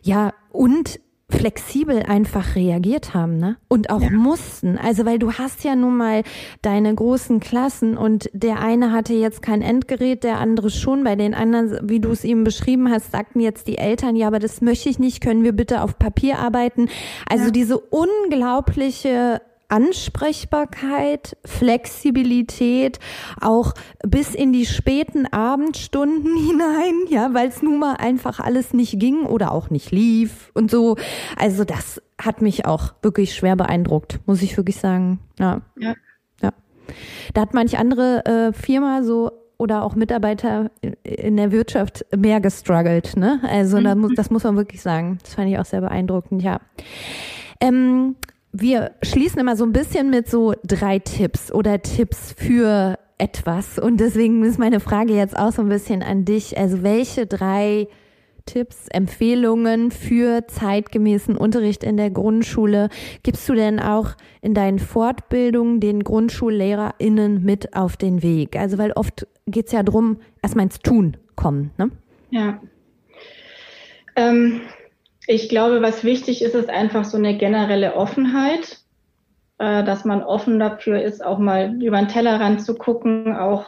Ja, 0.02 0.32
und 0.50 1.00
flexibel 1.30 2.02
einfach 2.04 2.56
reagiert 2.56 3.12
haben, 3.12 3.36
ne? 3.36 3.58
Und 3.68 3.90
auch 3.90 4.00
ja. 4.00 4.10
mussten. 4.10 4.78
Also, 4.78 5.04
weil 5.04 5.18
du 5.18 5.34
hast 5.34 5.62
ja 5.62 5.76
nun 5.76 5.96
mal 5.96 6.22
deine 6.62 6.94
großen 6.94 7.38
Klassen 7.40 7.98
und 7.98 8.30
der 8.32 8.60
eine 8.60 8.92
hatte 8.92 9.12
jetzt 9.12 9.42
kein 9.42 9.60
Endgerät, 9.60 10.24
der 10.24 10.38
andere 10.38 10.70
schon. 10.70 11.04
Bei 11.04 11.16
den 11.16 11.34
anderen, 11.34 11.88
wie 11.88 12.00
du 12.00 12.10
es 12.10 12.24
eben 12.24 12.44
beschrieben 12.44 12.90
hast, 12.90 13.12
sagten 13.12 13.40
jetzt 13.40 13.68
die 13.68 13.76
Eltern, 13.76 14.16
ja, 14.16 14.26
aber 14.26 14.38
das 14.38 14.62
möchte 14.62 14.88
ich 14.88 14.98
nicht, 14.98 15.20
können 15.20 15.44
wir 15.44 15.52
bitte 15.52 15.82
auf 15.82 15.98
Papier 15.98 16.38
arbeiten. 16.38 16.88
Also 17.28 17.46
ja. 17.46 17.50
diese 17.50 17.78
unglaubliche 17.78 19.42
Ansprechbarkeit, 19.68 21.36
Flexibilität, 21.44 22.98
auch 23.40 23.74
bis 24.02 24.34
in 24.34 24.52
die 24.52 24.66
späten 24.66 25.26
Abendstunden 25.26 26.36
hinein, 26.46 26.94
ja, 27.08 27.34
weil 27.34 27.48
es 27.48 27.62
nun 27.62 27.78
mal 27.78 27.94
einfach 27.94 28.40
alles 28.40 28.72
nicht 28.72 28.98
ging 28.98 29.24
oder 29.24 29.52
auch 29.52 29.70
nicht 29.70 29.90
lief 29.90 30.50
und 30.54 30.70
so. 30.70 30.96
Also 31.36 31.64
das 31.64 32.02
hat 32.20 32.42
mich 32.42 32.66
auch 32.66 32.94
wirklich 33.02 33.34
schwer 33.34 33.56
beeindruckt, 33.56 34.20
muss 34.26 34.42
ich 34.42 34.56
wirklich 34.56 34.76
sagen. 34.76 35.20
Ja. 35.38 35.60
Ja. 35.78 35.94
ja. 36.42 36.50
Da 37.34 37.42
hat 37.42 37.54
manch 37.54 37.78
andere 37.78 38.24
äh, 38.24 38.52
Firma 38.52 39.02
so 39.02 39.32
oder 39.58 39.82
auch 39.82 39.94
Mitarbeiter 39.96 40.70
in 41.02 41.36
der 41.36 41.52
Wirtschaft 41.52 42.06
mehr 42.16 42.40
gestruggelt, 42.40 43.16
ne? 43.16 43.40
Also 43.42 43.78
mhm. 43.78 43.84
da 43.84 43.94
muss, 43.96 44.12
das 44.14 44.30
muss 44.30 44.44
man 44.44 44.56
wirklich 44.56 44.80
sagen. 44.80 45.18
Das 45.22 45.34
fand 45.34 45.50
ich 45.50 45.58
auch 45.58 45.64
sehr 45.64 45.80
beeindruckend, 45.80 46.42
ja. 46.42 46.60
Ähm, 47.60 48.14
wir 48.52 48.92
schließen 49.02 49.40
immer 49.40 49.56
so 49.56 49.64
ein 49.64 49.72
bisschen 49.72 50.10
mit 50.10 50.28
so 50.28 50.54
drei 50.64 50.98
Tipps 50.98 51.52
oder 51.52 51.82
Tipps 51.82 52.34
für 52.36 52.98
etwas. 53.18 53.78
Und 53.78 53.98
deswegen 53.98 54.44
ist 54.44 54.58
meine 54.58 54.80
Frage 54.80 55.14
jetzt 55.14 55.36
auch 55.36 55.52
so 55.52 55.62
ein 55.62 55.68
bisschen 55.68 56.02
an 56.02 56.24
dich. 56.24 56.56
Also 56.56 56.82
welche 56.82 57.26
drei 57.26 57.88
Tipps, 58.46 58.88
Empfehlungen 58.88 59.90
für 59.90 60.46
zeitgemäßen 60.46 61.36
Unterricht 61.36 61.84
in 61.84 61.98
der 61.98 62.10
Grundschule 62.10 62.88
gibst 63.22 63.46
du 63.48 63.54
denn 63.54 63.78
auch 63.78 64.12
in 64.40 64.54
deinen 64.54 64.78
Fortbildungen 64.78 65.80
den 65.80 66.02
GrundschullehrerInnen 66.02 67.44
mit 67.44 67.76
auf 67.76 67.98
den 67.98 68.22
Weg? 68.22 68.56
Also 68.56 68.78
weil 68.78 68.92
oft 68.92 69.26
geht 69.46 69.66
es 69.66 69.72
ja 69.72 69.82
darum, 69.82 70.18
erstmal 70.40 70.64
ins 70.64 70.78
Tun 70.78 71.18
kommen. 71.36 71.72
Ne? 71.76 71.90
Ja. 72.30 72.60
Ähm, 74.16 74.62
ich 75.30 75.50
glaube, 75.50 75.82
was 75.82 76.04
wichtig 76.04 76.40
ist, 76.40 76.54
ist 76.54 76.70
einfach 76.70 77.04
so 77.04 77.18
eine 77.18 77.36
generelle 77.36 77.94
Offenheit, 77.94 78.78
äh, 79.58 79.84
dass 79.84 80.06
man 80.06 80.22
offen 80.22 80.58
dafür 80.58 81.02
ist, 81.02 81.22
auch 81.22 81.38
mal 81.38 81.80
über 81.82 81.98
den 81.98 82.08
Tellerrand 82.08 82.62
zu 82.62 82.74
gucken, 82.74 83.36
auch 83.36 83.66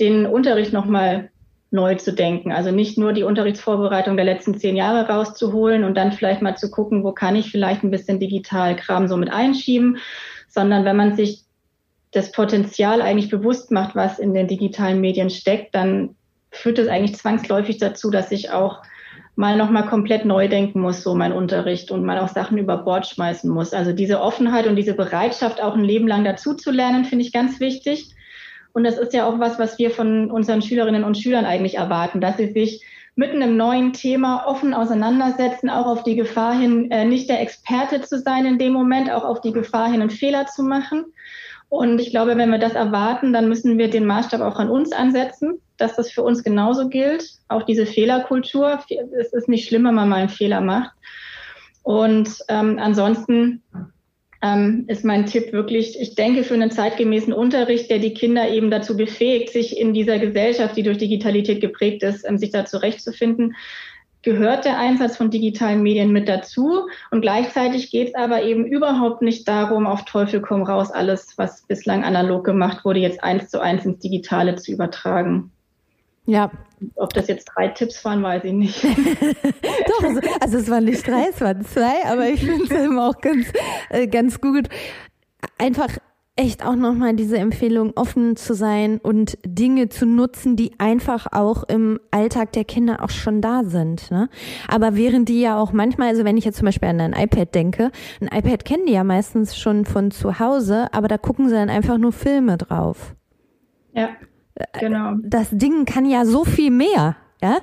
den 0.00 0.26
Unterricht 0.26 0.72
nochmal 0.72 1.30
neu 1.70 1.94
zu 1.94 2.12
denken. 2.12 2.50
Also 2.50 2.72
nicht 2.72 2.98
nur 2.98 3.12
die 3.12 3.22
Unterrichtsvorbereitung 3.22 4.16
der 4.16 4.24
letzten 4.24 4.58
zehn 4.58 4.74
Jahre 4.74 5.08
rauszuholen 5.08 5.84
und 5.84 5.96
dann 5.96 6.10
vielleicht 6.10 6.42
mal 6.42 6.56
zu 6.56 6.68
gucken, 6.68 7.04
wo 7.04 7.12
kann 7.12 7.36
ich 7.36 7.52
vielleicht 7.52 7.84
ein 7.84 7.92
bisschen 7.92 8.18
Digitalkram 8.18 9.06
so 9.06 9.16
mit 9.16 9.32
einschieben, 9.32 9.98
sondern 10.48 10.84
wenn 10.84 10.96
man 10.96 11.14
sich 11.14 11.44
das 12.10 12.32
Potenzial 12.32 13.02
eigentlich 13.02 13.30
bewusst 13.30 13.70
macht, 13.70 13.94
was 13.94 14.18
in 14.18 14.34
den 14.34 14.48
digitalen 14.48 15.00
Medien 15.00 15.30
steckt, 15.30 15.76
dann 15.76 16.16
führt 16.50 16.80
es 16.80 16.88
eigentlich 16.88 17.14
zwangsläufig 17.14 17.78
dazu, 17.78 18.10
dass 18.10 18.32
ich 18.32 18.50
auch 18.50 18.82
mal 19.38 19.56
nochmal 19.56 19.86
komplett 19.86 20.24
neu 20.24 20.48
denken 20.48 20.80
muss, 20.80 21.04
so 21.04 21.14
mein 21.14 21.32
Unterricht 21.32 21.92
und 21.92 22.04
mal 22.04 22.18
auch 22.18 22.26
Sachen 22.26 22.58
über 22.58 22.78
Bord 22.78 23.06
schmeißen 23.06 23.48
muss. 23.48 23.72
Also 23.72 23.92
diese 23.92 24.20
Offenheit 24.20 24.66
und 24.66 24.74
diese 24.74 24.94
Bereitschaft, 24.94 25.62
auch 25.62 25.76
ein 25.76 25.84
Leben 25.84 26.08
lang 26.08 26.24
dazu 26.24 26.54
zu 26.54 26.72
lernen, 26.72 27.04
finde 27.04 27.24
ich 27.24 27.32
ganz 27.32 27.60
wichtig. 27.60 28.16
Und 28.72 28.82
das 28.82 28.98
ist 28.98 29.12
ja 29.14 29.28
auch 29.28 29.38
was, 29.38 29.60
was 29.60 29.78
wir 29.78 29.92
von 29.92 30.28
unseren 30.32 30.60
Schülerinnen 30.60 31.04
und 31.04 31.16
Schülern 31.16 31.44
eigentlich 31.44 31.76
erwarten, 31.76 32.20
dass 32.20 32.36
sie 32.36 32.50
sich 32.52 32.84
mitten 33.14 33.40
im 33.40 33.56
neuen 33.56 33.92
Thema 33.92 34.44
offen 34.44 34.74
auseinandersetzen, 34.74 35.70
auch 35.70 35.86
auf 35.86 36.02
die 36.02 36.16
Gefahr 36.16 36.58
hin, 36.58 36.90
äh, 36.90 37.04
nicht 37.04 37.30
der 37.30 37.40
Experte 37.40 38.00
zu 38.00 38.18
sein 38.18 38.44
in 38.44 38.58
dem 38.58 38.72
Moment, 38.72 39.08
auch 39.08 39.22
auf 39.22 39.40
die 39.40 39.52
Gefahr 39.52 39.88
hin, 39.88 40.00
einen 40.00 40.10
Fehler 40.10 40.46
zu 40.46 40.64
machen. 40.64 41.04
Und 41.68 42.00
ich 42.00 42.10
glaube, 42.10 42.36
wenn 42.36 42.50
wir 42.50 42.58
das 42.58 42.74
erwarten, 42.74 43.32
dann 43.32 43.48
müssen 43.48 43.78
wir 43.78 43.88
den 43.88 44.04
Maßstab 44.04 44.40
auch 44.40 44.58
an 44.58 44.68
uns 44.68 44.90
ansetzen 44.90 45.60
dass 45.78 45.96
das 45.96 46.10
für 46.10 46.22
uns 46.22 46.44
genauso 46.44 46.88
gilt. 46.88 47.24
Auch 47.48 47.62
diese 47.62 47.86
Fehlerkultur. 47.86 48.80
Es 49.18 49.32
ist 49.32 49.48
nicht 49.48 49.66
schlimm, 49.66 49.84
wenn 49.84 49.94
man 49.94 50.08
mal 50.08 50.16
einen 50.16 50.28
Fehler 50.28 50.60
macht. 50.60 50.92
Und 51.82 52.28
ähm, 52.48 52.78
ansonsten 52.78 53.62
ähm, 54.42 54.84
ist 54.88 55.04
mein 55.04 55.26
Tipp 55.26 55.52
wirklich, 55.52 55.98
ich 56.00 56.14
denke, 56.14 56.44
für 56.44 56.54
einen 56.54 56.70
zeitgemäßen 56.70 57.32
Unterricht, 57.32 57.90
der 57.90 57.98
die 57.98 58.14
Kinder 58.14 58.48
eben 58.48 58.70
dazu 58.70 58.96
befähigt, 58.96 59.50
sich 59.50 59.78
in 59.78 59.94
dieser 59.94 60.18
Gesellschaft, 60.18 60.76
die 60.76 60.82
durch 60.82 60.98
Digitalität 60.98 61.60
geprägt 61.60 62.02
ist, 62.02 62.28
ähm, 62.28 62.38
sich 62.38 62.50
da 62.50 62.64
zurechtzufinden, 62.64 63.56
gehört 64.22 64.64
der 64.64 64.78
Einsatz 64.78 65.16
von 65.16 65.30
digitalen 65.30 65.82
Medien 65.82 66.12
mit 66.12 66.28
dazu. 66.28 66.86
Und 67.10 67.22
gleichzeitig 67.22 67.90
geht 67.90 68.08
es 68.08 68.14
aber 68.14 68.42
eben 68.42 68.66
überhaupt 68.66 69.22
nicht 69.22 69.48
darum, 69.48 69.86
auf 69.86 70.04
Teufel 70.04 70.40
komm 70.40 70.62
raus, 70.62 70.90
alles, 70.90 71.34
was 71.36 71.62
bislang 71.62 72.04
analog 72.04 72.44
gemacht 72.44 72.84
wurde, 72.84 73.00
jetzt 73.00 73.22
eins 73.22 73.48
zu 73.48 73.60
eins 73.60 73.84
ins 73.84 74.00
Digitale 74.00 74.56
zu 74.56 74.72
übertragen. 74.72 75.52
Ja. 76.28 76.50
Ob 76.96 77.14
das 77.14 77.26
jetzt 77.26 77.46
drei 77.46 77.68
Tipps 77.68 78.04
waren, 78.04 78.22
weiß 78.22 78.44
ich 78.44 78.52
nicht. 78.52 78.84
Doch, 78.84 80.04
also, 80.40 80.58
es 80.58 80.70
waren 80.70 80.84
nicht 80.84 81.08
drei, 81.08 81.28
es 81.30 81.40
waren 81.40 81.64
zwei, 81.64 82.04
aber 82.04 82.28
ich 82.28 82.40
finde 82.40 82.64
es 82.64 82.70
eben 82.70 82.98
auch 82.98 83.18
ganz, 83.18 83.46
äh, 83.88 84.06
ganz 84.06 84.38
gut. 84.38 84.68
Einfach 85.56 85.88
echt 86.36 86.66
auch 86.66 86.76
nochmal 86.76 87.16
diese 87.16 87.38
Empfehlung, 87.38 87.94
offen 87.96 88.36
zu 88.36 88.52
sein 88.52 88.98
und 88.98 89.38
Dinge 89.42 89.88
zu 89.88 90.04
nutzen, 90.04 90.54
die 90.54 90.72
einfach 90.78 91.28
auch 91.32 91.64
im 91.64 91.98
Alltag 92.10 92.52
der 92.52 92.64
Kinder 92.64 93.02
auch 93.02 93.10
schon 93.10 93.40
da 93.40 93.64
sind. 93.64 94.10
Ne? 94.10 94.28
Aber 94.68 94.96
während 94.96 95.30
die 95.30 95.40
ja 95.40 95.58
auch 95.58 95.72
manchmal, 95.72 96.08
also 96.08 96.26
wenn 96.26 96.36
ich 96.36 96.44
jetzt 96.44 96.58
zum 96.58 96.66
Beispiel 96.66 96.90
an 96.90 97.00
ein 97.00 97.14
iPad 97.14 97.54
denke, 97.54 97.90
ein 98.20 98.28
iPad 98.28 98.66
kennen 98.66 98.84
die 98.86 98.92
ja 98.92 99.02
meistens 99.02 99.56
schon 99.56 99.86
von 99.86 100.10
zu 100.10 100.38
Hause, 100.38 100.92
aber 100.92 101.08
da 101.08 101.16
gucken 101.16 101.48
sie 101.48 101.54
dann 101.54 101.70
einfach 101.70 101.96
nur 101.96 102.12
Filme 102.12 102.58
drauf. 102.58 103.14
Ja. 103.94 104.10
Genau. 104.78 105.14
Das 105.22 105.48
Ding 105.50 105.84
kann 105.84 106.06
ja 106.06 106.24
so 106.24 106.44
viel 106.44 106.70
mehr. 106.70 107.16
Ja, 107.40 107.58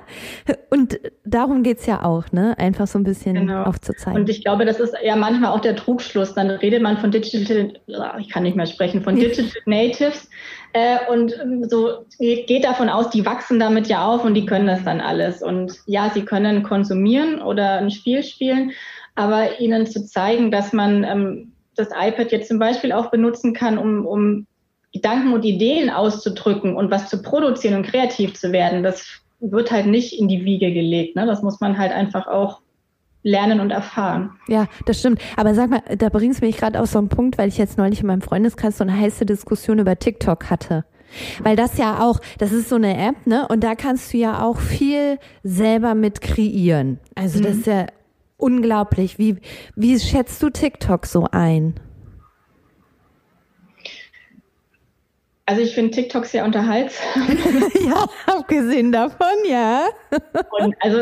und 0.70 0.98
darum 1.26 1.62
geht's 1.62 1.84
ja 1.84 2.02
auch, 2.02 2.32
ne? 2.32 2.58
Einfach 2.58 2.86
so 2.86 2.98
ein 2.98 3.04
bisschen 3.04 3.34
genau. 3.34 3.64
aufzuzeigen. 3.64 4.22
Und 4.22 4.30
ich 4.30 4.42
glaube, 4.42 4.64
das 4.64 4.80
ist 4.80 4.94
ja 5.04 5.16
manchmal 5.16 5.52
auch 5.52 5.60
der 5.60 5.76
Trugschluss. 5.76 6.32
Dann 6.32 6.48
redet 6.48 6.80
man 6.80 6.96
von 6.96 7.10
Digital, 7.10 7.74
ich 8.18 8.30
kann 8.30 8.44
nicht 8.44 8.56
mehr 8.56 8.64
sprechen, 8.64 9.02
von 9.02 9.16
Digital 9.16 9.50
Natives 9.66 10.30
äh, 10.76 11.10
und 11.10 11.34
so 11.70 12.04
geht 12.18 12.64
davon 12.64 12.90
aus, 12.90 13.08
die 13.08 13.24
wachsen 13.24 13.58
damit 13.58 13.86
ja 13.88 14.06
auf 14.06 14.24
und 14.24 14.34
die 14.34 14.44
können 14.44 14.66
das 14.66 14.84
dann 14.84 15.00
alles. 15.00 15.42
Und 15.42 15.78
ja, 15.86 16.10
sie 16.12 16.22
können 16.22 16.62
konsumieren 16.62 17.40
oder 17.40 17.78
ein 17.78 17.90
Spiel 17.90 18.22
spielen, 18.22 18.72
aber 19.14 19.58
ihnen 19.58 19.86
zu 19.86 20.04
zeigen, 20.04 20.50
dass 20.50 20.74
man 20.74 21.02
ähm, 21.04 21.52
das 21.76 21.88
iPad 21.88 22.30
jetzt 22.32 22.48
zum 22.48 22.58
Beispiel 22.58 22.92
auch 22.92 23.10
benutzen 23.10 23.54
kann, 23.54 23.78
um, 23.78 24.04
um 24.04 24.46
Gedanken 24.92 25.32
und 25.32 25.44
Ideen 25.44 25.90
auszudrücken 25.90 26.76
und 26.76 26.90
was 26.90 27.08
zu 27.08 27.22
produzieren 27.22 27.74
und 27.74 27.86
kreativ 27.86 28.34
zu 28.34 28.52
werden, 28.52 28.82
das 28.82 29.06
wird 29.40 29.70
halt 29.70 29.86
nicht 29.86 30.18
in 30.18 30.28
die 30.28 30.44
Wiege 30.44 30.72
gelegt. 30.72 31.16
Ne? 31.16 31.26
Das 31.26 31.42
muss 31.42 31.60
man 31.60 31.76
halt 31.76 31.92
einfach 31.92 32.26
auch 32.26 32.60
lernen 33.22 33.60
und 33.60 33.70
erfahren. 33.70 34.30
Ja, 34.46 34.66
das 34.86 35.00
stimmt. 35.00 35.20
Aber 35.36 35.54
sag 35.54 35.68
mal, 35.68 35.82
da 35.98 36.08
bringst 36.08 36.40
du 36.40 36.46
mich 36.46 36.56
gerade 36.56 36.80
auf 36.80 36.88
so 36.88 36.98
einen 36.98 37.08
Punkt, 37.08 37.38
weil 37.38 37.48
ich 37.48 37.58
jetzt 37.58 37.76
neulich 37.76 38.00
in 38.00 38.06
meinem 38.06 38.22
Freundeskreis 38.22 38.78
so 38.78 38.84
eine 38.84 38.96
heiße 38.96 39.26
Diskussion 39.26 39.80
über 39.80 39.98
TikTok 39.98 40.48
hatte. 40.48 40.84
Weil 41.42 41.56
das 41.56 41.76
ja 41.76 42.00
auch, 42.00 42.20
das 42.38 42.52
ist 42.52 42.68
so 42.68 42.76
eine 42.76 42.96
App, 42.96 43.26
ne? 43.26 43.46
Und 43.48 43.64
da 43.64 43.74
kannst 43.74 44.12
du 44.12 44.18
ja 44.18 44.42
auch 44.44 44.58
viel 44.58 45.18
selber 45.42 45.94
mit 45.94 46.20
kreieren. 46.20 47.00
Also 47.14 47.40
das 47.40 47.54
mhm. 47.54 47.58
ist 47.58 47.66
ja 47.66 47.86
unglaublich. 48.36 49.18
Wie, 49.18 49.36
wie 49.74 49.98
schätzt 49.98 50.42
du 50.42 50.50
TikTok 50.50 51.06
so 51.06 51.26
ein? 51.30 51.74
Also 55.48 55.62
ich 55.62 55.74
finde 55.74 55.92
TikTok 55.92 56.26
sehr 56.26 56.44
unterhaltsam. 56.44 57.28
ja, 57.86 58.06
abgesehen 58.26 58.90
davon, 58.90 59.28
ja. 59.48 59.86
Und 60.58 60.74
also, 60.80 60.98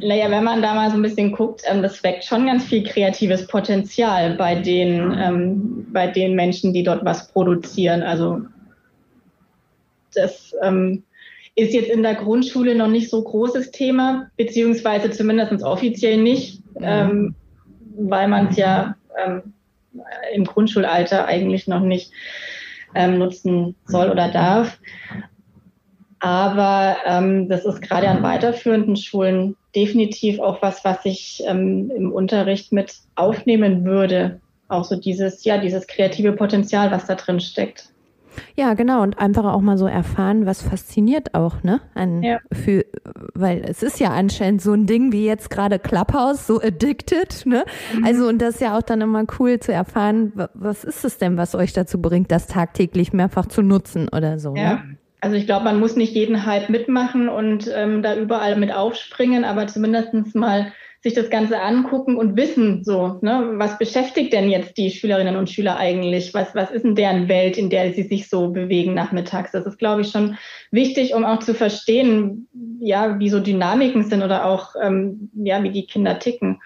naja, 0.00 0.28
wenn 0.28 0.42
man 0.42 0.60
da 0.60 0.74
mal 0.74 0.90
so 0.90 0.96
ein 0.96 1.02
bisschen 1.02 1.30
guckt, 1.30 1.62
ähm, 1.66 1.82
das 1.82 2.02
weckt 2.02 2.24
schon 2.24 2.46
ganz 2.46 2.64
viel 2.64 2.82
kreatives 2.82 3.46
Potenzial 3.46 4.34
bei 4.34 4.56
den, 4.56 5.16
ähm, 5.16 5.86
bei 5.92 6.08
den 6.08 6.34
Menschen, 6.34 6.72
die 6.72 6.82
dort 6.82 7.04
was 7.04 7.28
produzieren. 7.28 8.02
Also 8.02 8.40
das 10.14 10.52
ähm, 10.62 11.04
ist 11.54 11.72
jetzt 11.72 11.90
in 11.90 12.02
der 12.02 12.16
Grundschule 12.16 12.74
noch 12.74 12.88
nicht 12.88 13.08
so 13.08 13.22
großes 13.22 13.70
Thema, 13.70 14.30
beziehungsweise 14.36 15.12
zumindest 15.12 15.62
offiziell 15.62 16.16
nicht, 16.16 16.60
ähm, 16.80 17.36
weil 17.96 18.26
man 18.26 18.48
es 18.48 18.56
ja 18.56 18.96
ähm, 19.24 19.54
im 20.34 20.44
Grundschulalter 20.44 21.26
eigentlich 21.26 21.68
noch 21.68 21.80
nicht 21.80 22.10
ähm, 22.96 23.18
nutzen 23.18 23.76
soll 23.84 24.10
oder 24.10 24.30
darf. 24.30 24.78
Aber 26.18 26.96
ähm, 27.04 27.48
das 27.48 27.64
ist 27.64 27.82
gerade 27.82 28.08
an 28.08 28.22
weiterführenden 28.22 28.96
Schulen 28.96 29.56
definitiv 29.74 30.40
auch 30.40 30.62
was, 30.62 30.84
was 30.84 31.04
ich 31.04 31.42
ähm, 31.46 31.90
im 31.94 32.12
Unterricht 32.12 32.72
mit 32.72 32.94
aufnehmen 33.14 33.84
würde. 33.84 34.40
Auch 34.68 34.84
so 34.84 34.96
dieses, 34.96 35.44
ja, 35.44 35.58
dieses 35.58 35.86
kreative 35.86 36.32
Potenzial, 36.32 36.90
was 36.90 37.06
da 37.06 37.14
drin 37.14 37.38
steckt. 37.40 37.90
Ja, 38.54 38.74
genau. 38.74 39.02
Und 39.02 39.18
einfach 39.18 39.44
auch 39.44 39.60
mal 39.60 39.78
so 39.78 39.86
erfahren, 39.86 40.46
was 40.46 40.62
fasziniert 40.62 41.34
auch, 41.34 41.62
ne? 41.62 41.80
An, 41.94 42.22
ja. 42.22 42.38
für, 42.52 42.84
weil 43.34 43.62
es 43.66 43.82
ist 43.82 44.00
ja 44.00 44.10
anscheinend 44.10 44.62
so 44.62 44.72
ein 44.72 44.86
Ding 44.86 45.12
wie 45.12 45.26
jetzt 45.26 45.50
gerade 45.50 45.78
Clubhouse, 45.78 46.46
so 46.46 46.60
addicted, 46.60 47.44
ne? 47.46 47.64
Mhm. 47.94 48.04
Also, 48.04 48.28
und 48.28 48.40
das 48.40 48.54
ist 48.54 48.60
ja 48.60 48.76
auch 48.76 48.82
dann 48.82 49.00
immer 49.00 49.24
cool 49.38 49.60
zu 49.60 49.72
erfahren, 49.72 50.32
was 50.54 50.84
ist 50.84 51.04
es 51.04 51.18
denn, 51.18 51.36
was 51.36 51.54
euch 51.54 51.72
dazu 51.72 52.00
bringt, 52.00 52.30
das 52.30 52.46
tagtäglich 52.46 53.12
mehrfach 53.12 53.46
zu 53.46 53.62
nutzen 53.62 54.08
oder 54.08 54.38
so, 54.38 54.54
ja. 54.54 54.74
ne? 54.74 54.96
Also 55.20 55.36
ich 55.36 55.46
glaube, 55.46 55.64
man 55.64 55.80
muss 55.80 55.96
nicht 55.96 56.14
jeden 56.14 56.46
Hype 56.46 56.68
mitmachen 56.68 57.28
und 57.28 57.68
ähm, 57.74 58.02
da 58.02 58.14
überall 58.14 58.56
mit 58.56 58.72
aufspringen, 58.72 59.44
aber 59.44 59.66
zumindest 59.66 60.36
mal 60.36 60.72
sich 61.02 61.14
das 61.14 61.30
Ganze 61.30 61.60
angucken 61.60 62.16
und 62.16 62.36
wissen, 62.36 62.82
so, 62.84 63.18
ne, 63.22 63.52
was 63.54 63.78
beschäftigt 63.78 64.32
denn 64.32 64.50
jetzt 64.50 64.76
die 64.76 64.90
Schülerinnen 64.90 65.36
und 65.36 65.50
Schüler 65.50 65.76
eigentlich? 65.76 66.34
Was, 66.34 66.54
was 66.54 66.70
ist 66.70 66.84
denn 66.84 66.94
deren 66.94 67.28
Welt, 67.28 67.56
in 67.58 67.70
der 67.70 67.92
sie 67.92 68.02
sich 68.02 68.28
so 68.28 68.50
bewegen 68.50 68.94
nachmittags? 68.94 69.52
Das 69.52 69.66
ist, 69.66 69.78
glaube 69.78 70.02
ich, 70.02 70.10
schon 70.10 70.36
wichtig, 70.70 71.14
um 71.14 71.24
auch 71.24 71.40
zu 71.40 71.54
verstehen, 71.54 72.48
ja, 72.80 73.18
wie 73.18 73.28
so 73.28 73.40
Dynamiken 73.40 74.04
sind 74.04 74.22
oder 74.22 74.46
auch, 74.46 74.74
ähm, 74.82 75.30
ja, 75.34 75.62
wie 75.62 75.70
die 75.70 75.86
Kinder 75.86 76.18
ticken. 76.18 76.58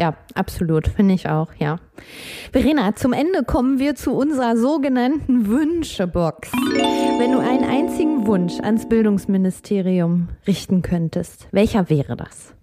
Ja, 0.00 0.14
absolut, 0.34 0.88
finde 0.88 1.12
ich 1.12 1.28
auch, 1.28 1.48
ja. 1.58 1.76
Verena, 2.52 2.94
zum 2.94 3.12
Ende 3.12 3.44
kommen 3.44 3.78
wir 3.78 3.94
zu 3.96 4.12
unserer 4.12 4.56
sogenannten 4.56 5.46
Wünschebox. 5.46 6.52
Wenn 7.18 7.32
du 7.32 7.38
einen 7.38 7.64
einzigen 7.64 8.26
Wunsch 8.26 8.60
ans 8.60 8.88
Bildungsministerium 8.88 10.30
richten 10.46 10.80
könntest, 10.80 11.48
welcher 11.52 11.90
wäre 11.90 12.16
das? 12.16 12.54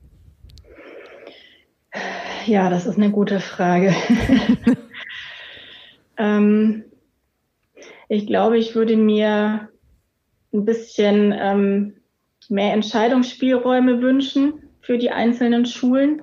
Ja, 2.48 2.70
das 2.70 2.86
ist 2.86 2.96
eine 2.96 3.12
gute 3.12 3.42
Frage. 3.42 3.94
ähm, 6.18 6.86
ich 8.08 8.26
glaube, 8.26 8.58
ich 8.58 8.74
würde 8.74 8.96
mir 8.96 9.68
ein 10.54 10.64
bisschen 10.64 11.36
ähm, 11.38 11.96
mehr 12.48 12.72
Entscheidungsspielräume 12.72 14.02
wünschen 14.02 14.54
für 14.80 14.98
die 14.98 15.12
einzelnen 15.12 15.66
Schulen, 15.66 16.22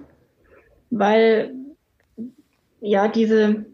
weil 0.89 1.55
ja 2.81 3.09
diese, 3.09 3.67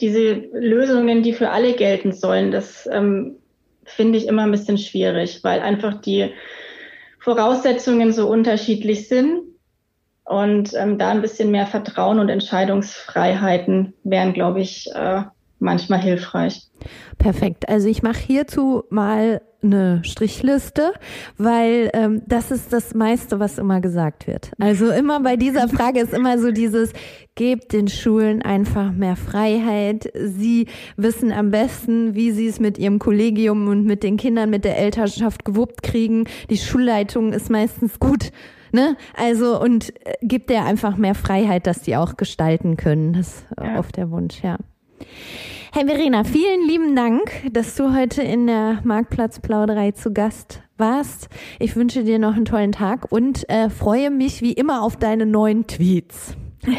diese 0.00 0.32
Lösungen, 0.32 1.22
die 1.22 1.34
für 1.34 1.50
alle 1.50 1.74
gelten 1.74 2.12
sollen, 2.12 2.52
das 2.52 2.88
ähm, 2.90 3.36
finde 3.84 4.16
ich 4.16 4.26
immer 4.26 4.44
ein 4.44 4.50
bisschen 4.50 4.78
schwierig, 4.78 5.44
weil 5.44 5.60
einfach 5.60 6.00
die 6.00 6.30
Voraussetzungen 7.18 8.12
so 8.12 8.30
unterschiedlich 8.30 9.08
sind 9.08 9.51
und 10.24 10.72
ähm, 10.74 10.98
da 10.98 11.10
ein 11.10 11.22
bisschen 11.22 11.50
mehr 11.50 11.66
Vertrauen 11.66 12.18
und 12.18 12.28
Entscheidungsfreiheiten 12.28 13.94
wären, 14.04 14.32
glaube 14.32 14.60
ich, 14.60 14.88
äh, 14.94 15.22
manchmal 15.58 16.00
hilfreich. 16.00 16.62
Perfekt. 17.18 17.68
Also 17.68 17.88
ich 17.88 18.02
mache 18.02 18.20
hierzu 18.20 18.84
mal 18.90 19.40
eine 19.62 20.02
Strichliste, 20.04 20.92
weil 21.38 21.90
ähm, 21.94 22.22
das 22.26 22.50
ist 22.50 22.72
das 22.72 22.94
meiste, 22.94 23.38
was 23.38 23.58
immer 23.58 23.80
gesagt 23.80 24.26
wird. 24.26 24.50
Also 24.58 24.90
immer 24.90 25.20
bei 25.20 25.36
dieser 25.36 25.68
Frage 25.68 26.00
ist 26.00 26.12
immer 26.12 26.38
so 26.38 26.50
dieses, 26.50 26.92
gebt 27.36 27.72
den 27.72 27.86
Schulen 27.86 28.42
einfach 28.42 28.90
mehr 28.90 29.14
Freiheit. 29.14 30.10
Sie 30.14 30.66
wissen 30.96 31.30
am 31.30 31.52
besten, 31.52 32.16
wie 32.16 32.32
sie 32.32 32.48
es 32.48 32.58
mit 32.58 32.76
ihrem 32.76 32.98
Kollegium 32.98 33.68
und 33.68 33.84
mit 33.84 34.02
den 34.02 34.16
Kindern, 34.16 34.50
mit 34.50 34.64
der 34.64 34.78
Elternschaft 34.78 35.44
gewuppt 35.44 35.84
kriegen. 35.84 36.24
Die 36.50 36.58
Schulleitung 36.58 37.32
ist 37.32 37.50
meistens 37.50 38.00
gut 38.00 38.32
Ne? 38.72 38.96
Also 39.14 39.60
und 39.60 39.94
äh, 40.06 40.14
gibt 40.22 40.50
der 40.50 40.64
einfach 40.64 40.96
mehr 40.96 41.14
Freiheit, 41.14 41.66
dass 41.66 41.82
die 41.82 41.96
auch 41.96 42.16
gestalten 42.16 42.76
können. 42.76 43.12
Das 43.12 43.28
ist 43.28 43.46
ja. 43.62 43.78
oft 43.78 43.96
der 43.96 44.10
Wunsch, 44.10 44.42
ja. 44.42 44.56
Hey 45.74 45.86
Verena, 45.86 46.24
vielen 46.24 46.66
lieben 46.66 46.94
Dank, 46.94 47.30
dass 47.50 47.76
du 47.76 47.94
heute 47.94 48.22
in 48.22 48.46
der 48.46 48.80
Marktplatzplauderei 48.84 49.92
zu 49.92 50.12
Gast 50.12 50.62
warst. 50.76 51.28
Ich 51.58 51.76
wünsche 51.76 52.04
dir 52.04 52.18
noch 52.18 52.34
einen 52.34 52.44
tollen 52.44 52.72
Tag 52.72 53.10
und 53.10 53.48
äh, 53.48 53.70
freue 53.70 54.10
mich 54.10 54.42
wie 54.42 54.52
immer 54.52 54.82
auf 54.82 54.96
deine 54.96 55.24
neuen 55.24 55.66
Tweets. 55.66 56.36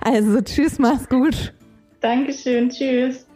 also 0.00 0.40
tschüss, 0.40 0.78
mach's 0.78 1.08
gut. 1.08 1.52
Dankeschön, 2.00 2.70
tschüss. 2.70 3.26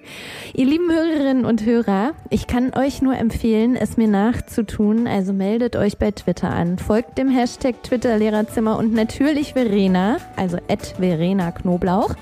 Ihr 0.54 0.66
lieben 0.66 0.90
Hörerinnen 0.90 1.44
und 1.44 1.64
Hörer, 1.64 2.12
ich 2.30 2.46
kann 2.46 2.72
euch 2.74 3.02
nur 3.02 3.16
empfehlen, 3.16 3.76
es 3.76 3.96
mir 3.96 4.08
nachzutun. 4.08 5.06
Also 5.06 5.32
meldet 5.32 5.76
euch 5.76 5.98
bei 5.98 6.10
Twitter 6.10 6.50
an. 6.50 6.78
Folgt 6.78 7.18
dem 7.18 7.28
Hashtag 7.28 7.82
Twitter 7.82 8.16
Lehrerzimmer 8.18 8.78
und 8.78 8.94
natürlich 8.94 9.54
Verena, 9.54 10.18
also 10.36 10.58
at 10.68 10.94
Verena 10.98 11.50
Knoblauch. 11.50 12.14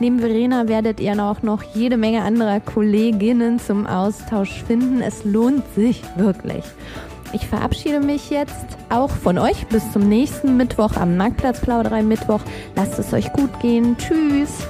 Neben 0.00 0.18
Verena 0.18 0.68
werdet 0.68 1.00
ihr 1.00 1.12
auch 1.22 1.42
noch 1.42 1.62
jede 1.74 1.96
Menge 1.96 2.22
anderer 2.22 2.60
Kolleginnen 2.60 3.58
zum 3.58 3.86
Austausch 3.86 4.62
finden. 4.64 5.00
Es 5.00 5.24
lohnt 5.24 5.62
sich 5.74 6.02
wirklich. 6.16 6.64
Ich 7.32 7.46
verabschiede 7.46 8.00
mich 8.00 8.28
jetzt 8.28 8.66
auch 8.90 9.10
von 9.10 9.38
euch 9.38 9.66
bis 9.68 9.90
zum 9.92 10.08
nächsten 10.08 10.56
Mittwoch 10.56 10.96
am 10.96 11.16
Marktplatz 11.16 11.60
Plauderei 11.60 12.02
Mittwoch. 12.02 12.40
Lasst 12.76 12.98
es 12.98 13.12
euch 13.12 13.32
gut 13.32 13.60
gehen. 13.60 13.96
Tschüss. 13.96 14.66